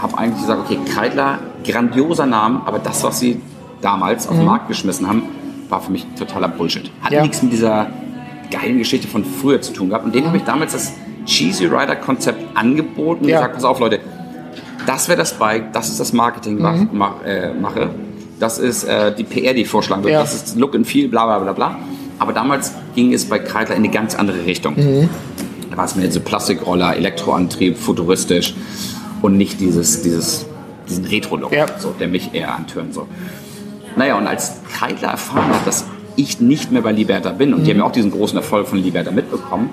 [0.00, 3.40] habe eigentlich gesagt, okay, Kreidler, grandioser Name, aber das, was sie
[3.80, 4.30] damals mhm.
[4.30, 4.50] auf den mhm.
[4.50, 5.22] Markt geschmissen haben,
[5.68, 6.90] war für mich totaler Bullshit.
[7.02, 7.22] Hat ja.
[7.22, 7.88] nichts mit dieser
[8.50, 10.04] geilen Geschichte von früher zu tun gehabt.
[10.04, 10.92] Und denen habe ich damals das
[11.26, 13.36] Cheesy Rider Konzept angeboten und ja.
[13.36, 14.00] gesagt, pass auf Leute,
[14.86, 16.88] das wäre das Bike, das ist das Marketing, mhm.
[16.92, 17.90] mach, äh, mache,
[18.38, 20.20] das ist äh, die PR, die ich vorschlagen würde, ja.
[20.20, 21.78] das ist Look and Feel, bla bla bla bla.
[22.18, 24.74] Aber damals ging es bei Kreidler in eine ganz andere Richtung.
[24.76, 25.08] Mhm.
[25.70, 28.54] Da war es mehr so Plastikroller, Elektroantrieb, futuristisch
[29.22, 30.46] und nicht dieses, dieses,
[30.88, 31.66] diesen Retro-Look, ja.
[31.78, 32.94] so, der mich eher antörnt.
[32.94, 33.06] So.
[33.96, 35.84] Naja, und als Kreidler erfahren hat, dass
[36.16, 37.64] ich nicht mehr bei Liberta bin und mhm.
[37.64, 39.70] die haben ja auch diesen großen Erfolg von Liberta mitbekommen,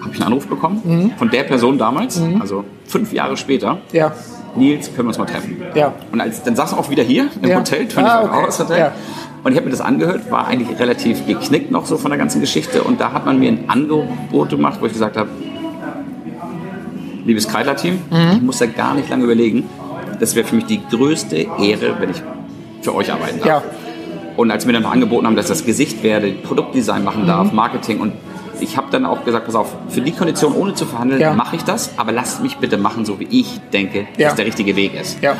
[0.00, 1.10] habe ich einen Anruf bekommen mhm.
[1.18, 2.40] von der Person damals, mhm.
[2.40, 3.78] also fünf Jahre später.
[3.92, 4.12] Ja.
[4.56, 5.62] Nils, können wir uns mal treffen?
[5.74, 5.92] Ja.
[6.10, 7.58] Und als, dann saß er auch wieder hier im ja.
[7.58, 8.42] Hotel, 25 ah, okay.
[8.42, 8.78] Hours Hotel.
[8.78, 8.92] Ja.
[9.42, 12.40] Und ich habe mir das angehört, war eigentlich relativ geknickt noch so von der ganzen
[12.40, 12.82] Geschichte.
[12.82, 15.30] Und da hat man mir ein Angebot gemacht, wo ich gesagt habe,
[17.24, 18.32] liebes Kreidler-Team, mhm.
[18.36, 19.68] ich muss da gar nicht lange überlegen.
[20.18, 22.22] Das wäre für mich die größte Ehre, wenn ich
[22.82, 23.46] für euch arbeiten darf.
[23.46, 23.62] Ja.
[24.36, 27.50] Und als mir dann noch angeboten haben, dass ich das Gesicht werde, Produktdesign machen darf,
[27.50, 27.56] mhm.
[27.56, 28.12] Marketing und
[28.60, 31.32] ich habe dann auch gesagt, pass auf, für die Kondition ohne zu verhandeln, ja.
[31.32, 34.28] mache ich das, aber lasst mich bitte machen, so wie ich denke, ja.
[34.28, 35.22] dass der richtige Weg ist.
[35.22, 35.36] Ja.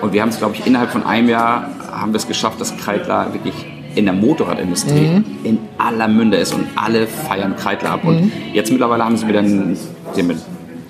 [0.00, 2.76] Und wir haben es, glaube ich, innerhalb von einem Jahr haben wir es geschafft, dass
[2.76, 3.54] Kreidler wirklich
[3.94, 5.24] in der Motorradindustrie mhm.
[5.42, 8.04] in aller Munde ist und alle feiern Kreidler ab.
[8.04, 8.08] Mhm.
[8.10, 9.76] Und jetzt mittlerweile haben sie wieder einen,
[10.16, 10.40] einen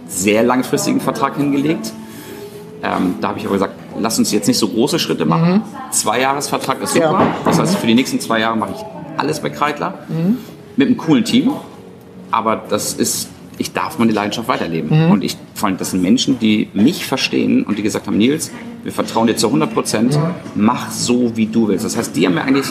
[0.09, 1.93] sehr langfristigen Vertrag hingelegt.
[2.83, 5.55] Ähm, da habe ich aber gesagt, lass uns jetzt nicht so große Schritte machen.
[5.55, 5.63] Mhm.
[5.93, 7.13] Zwei-Jahres-Vertrag ist super.
[7.13, 7.35] Ja.
[7.45, 8.85] Das heißt, für die nächsten zwei Jahre mache ich
[9.19, 9.95] alles bei Kreidler.
[10.09, 10.39] Mhm.
[10.77, 11.53] Mit einem coolen Team.
[12.33, 13.29] Aber das ist
[13.59, 15.07] ich darf meine Leidenschaft weiterleben.
[15.07, 15.11] Mhm.
[15.11, 18.51] Und ich fand, das sind Menschen, die mich verstehen und die gesagt haben, Nils,
[18.87, 20.17] wir vertrauen dir zu 100 Prozent,
[20.55, 21.85] mach so, wie du willst.
[21.85, 22.67] Das heißt, die haben mir eigentlich,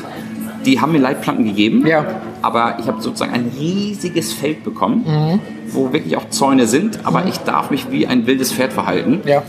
[0.65, 2.05] die haben mir Leitplanken gegeben, ja.
[2.41, 5.39] aber ich habe sozusagen ein riesiges Feld bekommen, mhm.
[5.73, 7.27] wo wirklich auch Zäune sind, aber mhm.
[7.27, 9.23] ich darf mich wie ein wildes Pferd verhalten.
[9.25, 9.43] Ja.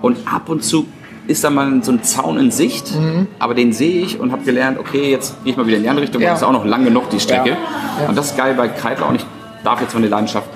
[0.00, 0.86] Und ab und zu
[1.26, 3.26] ist da mal so ein Zaun in Sicht, mhm.
[3.38, 5.90] aber den sehe ich und habe gelernt, okay, jetzt gehe ich mal wieder in die
[5.90, 6.30] andere Richtung, ja.
[6.30, 7.58] das ist auch noch lang genug die Strecke.
[8.00, 8.08] Ja.
[8.08, 9.26] Und das ist geil bei Kreidler und ich
[9.64, 10.48] darf jetzt meine Leidenschaft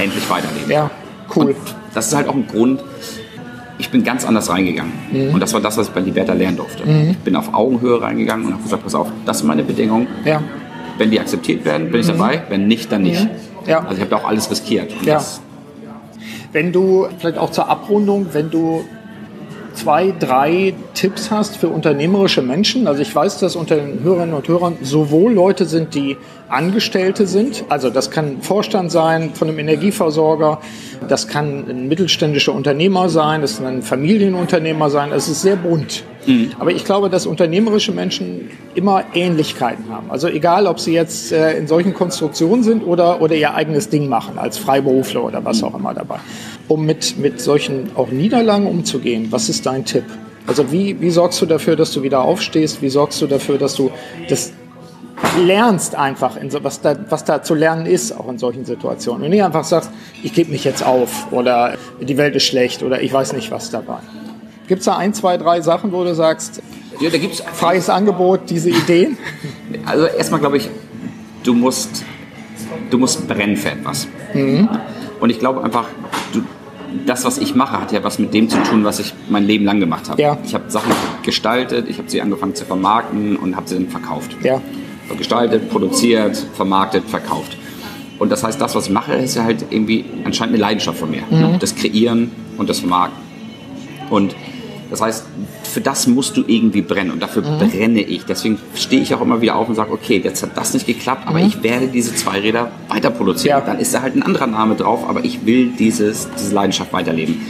[0.00, 0.68] endlich weiterleben.
[0.68, 0.90] Ja,
[1.36, 1.44] cool.
[1.44, 1.56] Und
[1.94, 2.80] das ist halt auch ein Grund,
[3.80, 4.92] ich bin ganz anders reingegangen.
[5.10, 5.34] Mhm.
[5.34, 6.86] Und das war das, was ich bei Liberta lernen durfte.
[6.86, 7.10] Mhm.
[7.10, 10.06] Ich bin auf Augenhöhe reingegangen und habe gesagt, pass auf, das sind meine Bedingungen.
[10.24, 10.42] Ja.
[10.98, 12.18] Wenn die akzeptiert werden, bin ich mhm.
[12.18, 12.42] dabei.
[12.48, 13.26] Wenn nicht, dann nicht.
[13.66, 13.80] Ja.
[13.80, 14.92] Also ich habe da auch alles riskiert.
[16.52, 18.84] wenn du, vielleicht auch zur Abrundung, wenn du
[19.74, 22.86] zwei, drei Tipps hast für unternehmerische Menschen.
[22.86, 26.16] Also ich weiß, dass unter den Hörerinnen und Hörern sowohl Leute sind, die
[26.48, 30.60] Angestellte sind, also das kann Vorstand sein von einem Energieversorger,
[31.08, 36.02] das kann ein mittelständischer Unternehmer sein, das kann ein Familienunternehmer sein, es ist sehr bunt.
[36.26, 36.52] Mhm.
[36.58, 40.10] Aber ich glaube, dass unternehmerische Menschen immer Ähnlichkeiten haben.
[40.10, 44.08] Also egal, ob sie jetzt äh, in solchen Konstruktionen sind oder, oder ihr eigenes Ding
[44.08, 46.18] machen, als Freiberufler oder was auch immer dabei
[46.70, 49.26] um mit, mit solchen auch Niederlagen umzugehen?
[49.30, 50.04] Was ist dein Tipp?
[50.46, 52.80] Also wie, wie sorgst du dafür, dass du wieder aufstehst?
[52.80, 53.90] Wie sorgst du dafür, dass du
[54.28, 54.52] das
[55.38, 59.24] lernst einfach, so, was, da, was da zu lernen ist, auch in solchen Situationen.
[59.24, 59.90] Und nicht einfach sagst,
[60.22, 63.70] ich gebe mich jetzt auf oder die Welt ist schlecht oder ich weiß nicht was
[63.70, 63.98] dabei.
[64.68, 66.62] Gibt es da ein, zwei, drei Sachen, wo du sagst,
[67.00, 69.18] ja, da gibt's freies Angebot, diese Ideen?
[69.86, 70.68] Also erstmal glaube ich,
[71.42, 72.04] du musst,
[72.90, 74.06] du musst brennen für etwas.
[74.34, 74.68] Mhm.
[75.20, 75.86] Und ich glaube einfach,
[76.32, 76.42] du,
[77.06, 79.64] das, was ich mache, hat ja was mit dem zu tun, was ich mein Leben
[79.64, 80.20] lang gemacht habe.
[80.20, 80.38] Ja.
[80.44, 84.36] Ich habe Sachen gestaltet, ich habe sie angefangen zu vermarkten und habe sie dann verkauft.
[84.42, 84.60] Ja.
[85.16, 87.56] Gestaltet, produziert, vermarktet, verkauft.
[88.20, 91.10] Und das heißt, das, was ich mache, ist ja halt irgendwie anscheinend eine Leidenschaft von
[91.10, 91.22] mir.
[91.30, 91.58] Mhm.
[91.58, 93.18] Das Kreieren und das Vermarkten.
[94.10, 94.36] Und
[94.90, 95.24] das heißt,
[95.62, 97.58] für das musst du irgendwie brennen und dafür mhm.
[97.58, 98.24] brenne ich.
[98.24, 101.26] Deswegen stehe ich auch immer wieder auf und sage, okay, jetzt hat das nicht geklappt,
[101.26, 101.46] aber mhm.
[101.46, 103.60] ich werde diese zwei Räder weiter produzieren.
[103.60, 103.64] Ja.
[103.64, 107.40] Dann ist da halt ein anderer Name drauf, aber ich will dieses, diese Leidenschaft weiterleben.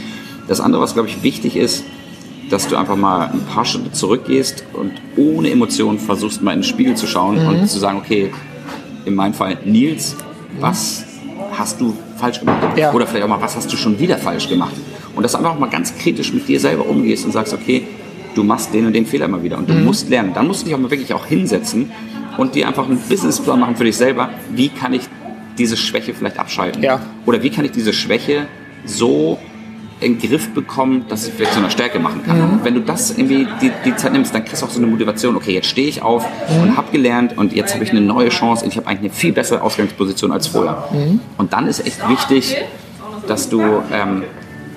[0.47, 1.83] Das andere, was glaube ich wichtig ist,
[2.51, 6.63] dass du einfach mal ein paar Schritte zurückgehst und ohne Emotionen versuchst, mal in den
[6.63, 7.47] Spiegel zu schauen mhm.
[7.47, 8.31] und zu sagen, okay,
[9.05, 10.15] in meinem Fall, Nils,
[10.59, 11.05] was
[11.53, 12.77] hast du falsch gemacht?
[12.77, 12.91] Ja.
[12.93, 14.73] Oder vielleicht auch mal, was hast du schon wieder falsch gemacht?
[15.15, 17.83] Und dass du einfach mal ganz kritisch mit dir selber umgehst und sagst, okay,
[18.35, 19.85] du machst den und den Fehler immer wieder und du mhm.
[19.85, 20.31] musst lernen.
[20.33, 21.91] Dann musst du dich auch mal wirklich auch hinsetzen
[22.37, 24.29] und dir einfach einen Businessplan machen für dich selber.
[24.51, 25.01] Wie kann ich
[25.57, 26.81] diese Schwäche vielleicht abschalten?
[26.81, 27.01] Ja.
[27.25, 28.47] Oder wie kann ich diese Schwäche
[28.85, 29.37] so
[30.01, 32.37] in den Griff bekommen, dass ich vielleicht zu einer Stärke machen kann.
[32.37, 32.59] Mhm.
[32.63, 35.35] Wenn du das irgendwie die, die, Zeit nimmst, dann kriegst du auch so eine Motivation,
[35.35, 36.63] okay, jetzt stehe ich auf mhm.
[36.63, 39.19] und habe gelernt und jetzt habe ich eine neue Chance und ich habe eigentlich eine
[39.19, 40.87] viel bessere Ausgangsposition als vorher.
[40.91, 41.19] Mhm.
[41.37, 42.57] Und dann ist echt wichtig,
[43.27, 43.61] dass du
[43.93, 44.23] ähm,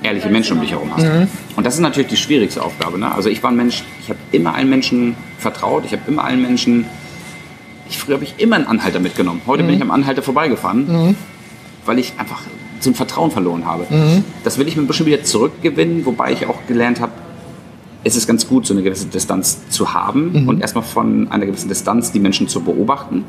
[0.04, 1.04] ehrliche Menschen um dich herum hast.
[1.04, 1.26] Mhm.
[1.56, 2.98] Und das ist natürlich die schwierigste Aufgabe.
[2.98, 3.12] Ne?
[3.12, 6.42] Also ich war ein Mensch, ich habe immer allen Menschen vertraut, ich habe immer allen
[6.42, 6.86] Menschen,
[7.88, 9.40] ich, früher habe ich immer einen Anhalter mitgenommen.
[9.46, 9.66] Heute mhm.
[9.68, 11.16] bin ich am Anhalter vorbeigefahren, mhm.
[11.86, 12.42] weil ich einfach
[12.80, 13.86] so ein Vertrauen verloren habe.
[13.88, 14.24] Mhm.
[14.44, 17.12] Das will ich mir ein bisschen wieder zurückgewinnen, wobei ich auch gelernt habe,
[18.06, 20.48] es ist ganz gut, so eine gewisse Distanz zu haben mhm.
[20.48, 23.24] und erstmal von einer gewissen Distanz die Menschen zu beobachten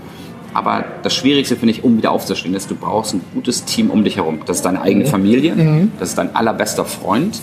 [0.55, 4.05] aber das Schwierigste finde ich, um wieder aufzustehen, ist, du brauchst ein gutes Team um
[4.05, 4.39] dich herum.
[4.45, 5.09] Das ist deine eigene mhm.
[5.09, 5.91] Familie, mhm.
[5.99, 7.41] das ist dein allerbester Freund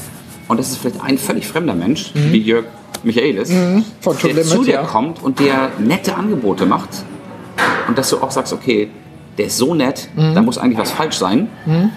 [0.49, 2.33] und das ist vielleicht ein völlig fremder Mensch, mhm.
[2.33, 2.65] wie Jörg
[3.03, 3.85] Michaelis, mhm.
[4.01, 4.83] Von der Limit, zu dir ja.
[4.85, 6.89] kommt und dir nette Angebote macht
[7.87, 8.89] und dass du auch sagst, okay,
[9.37, 10.35] der ist so nett, mhm.
[10.35, 11.49] da muss eigentlich was falsch sein.
[11.67, 11.91] Mhm.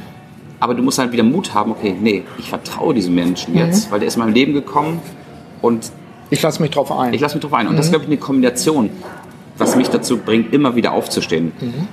[0.59, 3.99] Aber du musst halt wieder Mut haben, okay, nee, ich vertraue diesem Menschen jetzt, weil
[3.99, 4.99] der ist in mein Leben gekommen
[5.61, 5.91] und
[6.29, 7.13] ich lasse mich drauf ein.
[7.13, 7.67] Ich lasse mich drauf ein.
[7.67, 8.89] Und das ist, glaube ich, eine Kombination
[9.57, 11.51] was mich dazu bringt, immer wieder aufzustehen.
[11.59, 11.87] Mhm.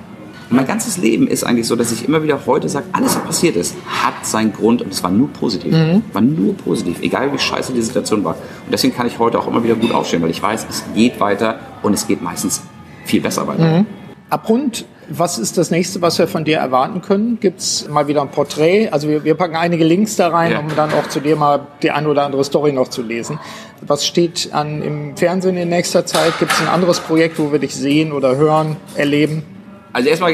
[0.49, 3.55] mein ganzes Leben ist eigentlich so, dass ich immer wieder heute sage, alles, was passiert
[3.55, 5.73] ist, hat seinen Grund und es war nur positiv.
[5.73, 6.03] Mhm.
[6.11, 8.35] War nur positiv, egal wie scheiße die Situation war.
[8.65, 11.19] Und deswegen kann ich heute auch immer wieder gut aufstehen, weil ich weiß, es geht
[11.19, 12.61] weiter und es geht meistens
[13.05, 13.79] viel besser weiter.
[13.79, 13.85] Mhm.
[14.29, 17.39] Abrund, was ist das nächste, was wir von dir erwarten können?
[17.39, 18.89] Gibt es mal wieder ein Porträt?
[18.89, 20.59] Also wir, wir, packen einige Links da rein, ja.
[20.59, 23.39] um dann auch zu dir mal die ein oder andere Story noch zu lesen.
[23.81, 26.37] Was steht an im Fernsehen in nächster Zeit?
[26.39, 29.43] Gibt es ein anderes Projekt, wo wir dich sehen oder hören, erleben?
[29.91, 30.33] Also erstmal,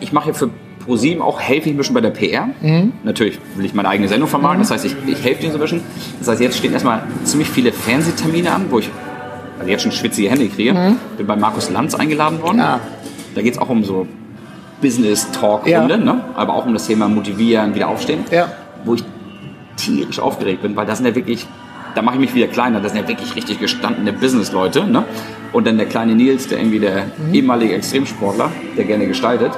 [0.00, 0.50] ich mache ja für
[0.84, 2.48] ProSieben auch, helfe ich ein bisschen bei der PR.
[2.60, 2.92] Mhm.
[3.04, 4.68] Natürlich will ich meine eigene Sendung vermarkten, mhm.
[4.68, 5.82] das heißt, ich, ich helfe dir so ein bisschen.
[6.18, 8.90] Das heißt, jetzt stehen erstmal ziemlich viele Fernsehtermine an, wo ich
[9.58, 10.72] also jetzt schon schwitzige Hände kriege.
[10.72, 10.96] Mhm.
[11.16, 12.58] Bin bei Markus Lanz eingeladen worden.
[12.58, 12.80] Ja.
[13.38, 14.08] Da geht es auch um so
[14.82, 15.96] Business-Talk-Runde, ja.
[15.96, 16.20] ne?
[16.34, 18.24] aber auch um das Thema Motivieren, wieder aufstehen.
[18.32, 18.48] Ja.
[18.84, 19.04] Wo ich
[19.76, 21.46] tierisch aufgeregt bin, weil das sind ja wirklich,
[21.94, 24.88] da mache ich mich wieder kleiner, das sind ja wirklich richtig gestandene Business-Leute.
[24.88, 25.04] Ne?
[25.52, 27.32] Und dann der kleine Nils, der irgendwie der mhm.
[27.32, 29.52] ehemalige Extremsportler, der gerne gestaltet.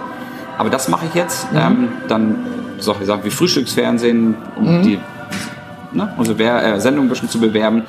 [0.58, 1.50] Aber das mache ich jetzt.
[1.50, 1.58] Mhm.
[1.58, 2.36] Ähm, dann
[2.80, 4.82] solche Sachen wie Frühstücksfernsehen, um mhm.
[4.82, 4.98] die
[5.92, 7.84] ne, unsere äh, Sendung ein bisschen zu bewerben.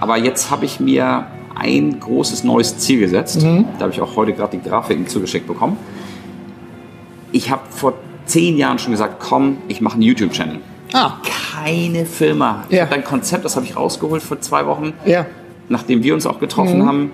[0.00, 3.42] Aber jetzt habe ich mir ein großes neues Ziel gesetzt.
[3.42, 3.66] Mhm.
[3.78, 5.76] Da habe ich auch heute gerade die Grafiken zugeschickt bekommen.
[7.32, 7.94] Ich habe vor
[8.26, 10.58] zehn Jahren schon gesagt, komm, ich mache einen YouTube-Channel.
[10.92, 11.14] Ah.
[11.62, 12.64] Keine Firma.
[12.68, 12.84] Ich ja.
[12.84, 15.26] habe ein Konzept, das habe ich rausgeholt vor zwei Wochen, ja.
[15.68, 16.86] nachdem wir uns auch getroffen mhm.
[16.86, 17.10] haben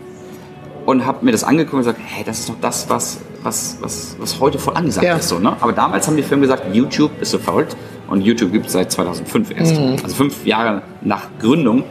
[0.87, 4.17] und habe mir das angeguckt und gesagt, hey, das ist doch das, was, was, was,
[4.19, 5.17] was heute voll angesagt ja.
[5.17, 5.29] ist.
[5.29, 5.55] So, ne?
[5.61, 7.77] Aber damals haben die Firmen gesagt, YouTube ist so verrückt
[8.09, 9.79] und YouTube gibt es seit 2005 erst.
[9.79, 9.97] Mhm.
[10.03, 11.85] Also fünf Jahre nach Gründung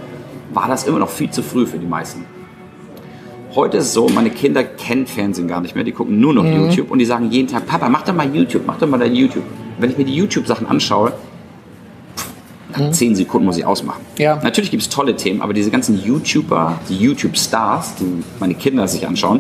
[0.54, 2.26] war das immer noch viel zu früh für die meisten.
[3.56, 6.44] Heute ist es so, meine Kinder kennen Fernsehen gar nicht mehr, die gucken nur noch
[6.44, 6.66] mhm.
[6.66, 9.16] YouTube und die sagen jeden Tag, Papa, mach doch mal YouTube, mach doch mal dein
[9.16, 9.44] YouTube.
[9.80, 11.14] Wenn ich mir die YouTube-Sachen anschaue,
[12.72, 12.94] nach mhm.
[12.94, 14.02] zehn Sekunden muss ich ausmachen.
[14.18, 14.40] Ja.
[14.44, 19.08] Natürlich gibt es tolle Themen, aber diese ganzen YouTuber, die YouTube-Stars, die meine Kinder sich
[19.08, 19.40] anschauen,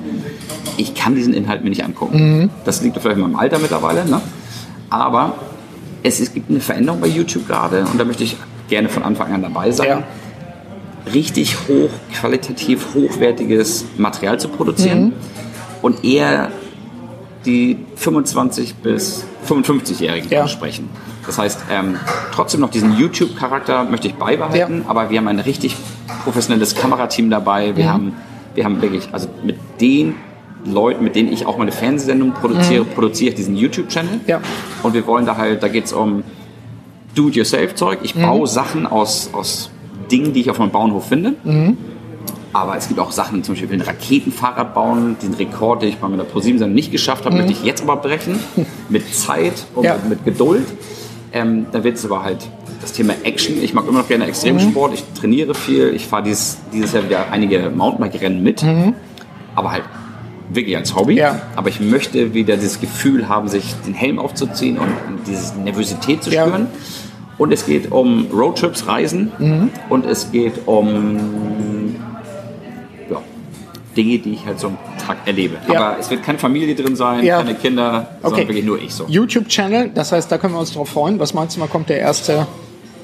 [0.77, 2.41] ich kann diesen Inhalt mir nicht angucken.
[2.41, 2.49] Mhm.
[2.65, 4.21] Das liegt vielleicht in meinem Alter mittlerweile, ne?
[4.89, 5.35] aber
[6.03, 8.37] es, es, gibt eine Veränderung bei YouTube gerade und da möchte ich
[8.69, 9.87] gerne von Anfang an dabei sein.
[9.87, 10.03] Ja.
[11.13, 15.13] Richtig hoch, qualitativ hochwertiges Material zu produzieren mhm.
[15.81, 16.51] und eher
[17.45, 20.41] die 25 bis 55-Jährigen ja.
[20.41, 20.89] ansprechen.
[21.25, 21.97] Das heißt, ähm,
[22.33, 24.89] trotzdem noch diesen YouTube-Charakter möchte ich beibehalten, ja.
[24.89, 25.75] aber wir haben ein richtig
[26.23, 27.75] professionelles Kamerateam dabei.
[27.75, 27.93] Wir, ja.
[27.93, 28.13] haben,
[28.55, 30.15] wir haben wirklich, also mit den
[30.65, 32.89] Leuten, mit denen ich auch meine Fernsehsendung produziere, mhm.
[32.89, 34.21] produziere ich diesen YouTube-Channel.
[34.27, 34.41] Ja.
[34.83, 36.23] Und wir wollen da halt, da geht es um
[37.15, 37.99] Do-it-yourself-Zeug.
[38.03, 38.23] Ich mhm.
[38.23, 39.69] baue Sachen aus, aus
[40.11, 41.35] Dingen, die ich auf meinem Bauernhof finde.
[41.43, 41.77] Mhm.
[42.53, 46.07] Aber es gibt auch Sachen, zum Beispiel ein Raketenfahrrad bauen, den Rekord, den ich bei
[46.07, 47.41] meiner ProSieben nicht geschafft habe, mhm.
[47.41, 48.39] möchte ich jetzt aber brechen.
[48.89, 49.95] Mit Zeit und ja.
[49.95, 50.65] mit, mit Geduld.
[51.33, 52.47] Ähm, da wird es aber halt
[52.81, 53.61] das Thema Action.
[53.61, 54.91] Ich mag immer noch gerne Extremsport.
[54.91, 54.97] Mhm.
[54.97, 55.93] Ich trainiere viel.
[55.93, 58.63] Ich fahre dieses, dieses Jahr wieder einige Mountainbike-Rennen mit.
[58.63, 58.93] Mhm.
[59.55, 59.83] Aber halt
[60.49, 61.15] wirklich als Hobby.
[61.15, 61.41] Ja.
[61.55, 66.23] Aber ich möchte wieder dieses Gefühl haben, sich den Helm aufzuziehen und, und diese Nervosität
[66.23, 66.67] zu spüren.
[66.73, 67.06] Ja.
[67.37, 69.31] Und es geht um Roadtrips, Reisen.
[69.37, 69.69] Mhm.
[69.89, 71.95] Und es geht um
[73.97, 75.57] Dinge, die ich halt so am Tag erlebe.
[75.67, 75.79] Ja.
[75.79, 77.37] Aber es wird keine Familie drin sein, ja.
[77.37, 78.29] keine Kinder, okay.
[78.29, 79.05] sondern wirklich nur ich so.
[79.07, 81.19] YouTube-Channel, das heißt, da können wir uns drauf freuen.
[81.19, 82.47] Was meinst du mal, kommt der erste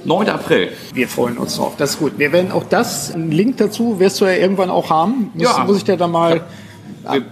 [0.05, 0.29] 9.
[0.29, 0.69] April.
[0.93, 2.13] Wir freuen uns drauf, das ist gut.
[2.17, 5.31] Wir werden auch das, einen Link dazu wirst du ja irgendwann auch haben.
[5.33, 5.63] Muss, ja.
[5.65, 6.41] muss ich dir dann mal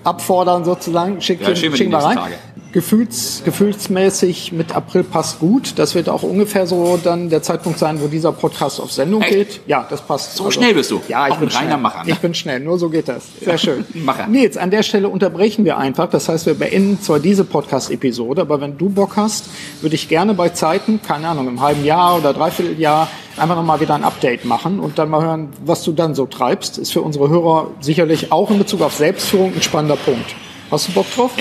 [0.04, 1.22] abfordern sozusagen.
[1.22, 2.18] Schick, ja, schick mal rein.
[2.18, 2.36] Tage.
[2.72, 5.74] Gefühls, gefühlsmäßig mit April passt gut.
[5.78, 9.32] Das wird auch ungefähr so dann der Zeitpunkt sein, wo dieser Podcast auf Sendung Echt?
[9.32, 9.62] geht.
[9.68, 10.38] Ja, das passt.
[10.38, 11.02] So also, schnell bist du.
[11.10, 11.78] Ja, ich auch bin schnell.
[11.78, 12.12] Macher, ne?
[12.12, 12.62] Ich bin schnell.
[12.62, 13.26] Nur so geht das.
[13.44, 13.86] Sehr schön.
[13.94, 14.28] Macher.
[14.28, 16.10] Nils, an der Stelle unterbrechen wir einfach.
[16.10, 19.50] Das heißt, wir beenden zwar diese Podcast-Episode, aber wenn du Bock hast,
[19.82, 23.96] würde ich gerne bei Zeiten, keine Ahnung, im halben Jahr oder Dreivierteljahr einfach nochmal wieder
[23.96, 26.78] ein Update machen und dann mal hören, was du dann so treibst.
[26.78, 30.36] Ist für unsere Hörer sicherlich auch in Bezug auf Selbstführung ein spannender Punkt.
[30.70, 31.32] Hast du Bock drauf?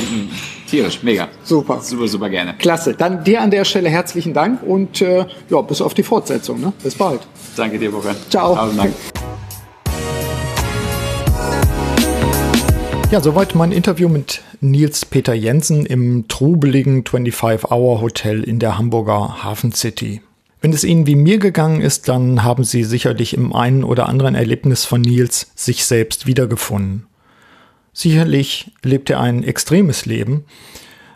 [0.70, 1.26] Tierisch, mega.
[1.42, 1.80] Super.
[1.80, 2.54] Super, super gerne.
[2.56, 2.94] Klasse.
[2.94, 6.60] Dann dir an der Stelle herzlichen Dank und äh, ja, bis auf die Fortsetzung.
[6.60, 6.72] Ne?
[6.80, 7.22] Bis bald.
[7.56, 8.16] Danke dir, Burkhard.
[8.30, 8.54] Ciao.
[8.54, 8.94] Tausend Dank.
[13.10, 19.72] Ja, soweit mein Interview mit Nils Peter Jensen im trubeligen 25-Hour-Hotel in der Hamburger Hafen
[19.72, 20.20] City.
[20.60, 24.36] Wenn es Ihnen wie mir gegangen ist, dann haben Sie sicherlich im einen oder anderen
[24.36, 27.06] Erlebnis von Nils sich selbst wiedergefunden.
[27.92, 30.44] Sicherlich lebt er ein extremes Leben,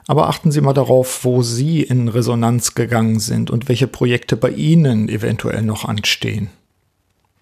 [0.06, 4.50] aber achten Sie mal darauf, wo Sie in Resonanz gegangen sind und welche Projekte bei
[4.50, 6.50] Ihnen eventuell noch anstehen.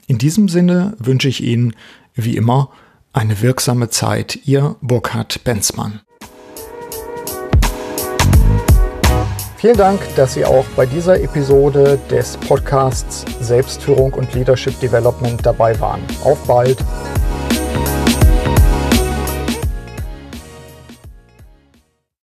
[0.07, 1.75] In diesem Sinne wünsche ich Ihnen,
[2.15, 2.71] wie immer,
[3.13, 4.41] eine wirksame Zeit.
[4.45, 6.01] Ihr Burkhard Benzmann.
[9.57, 15.79] Vielen Dank, dass Sie auch bei dieser Episode des Podcasts Selbstführung und Leadership Development dabei
[15.79, 16.01] waren.
[16.25, 16.79] Auf bald!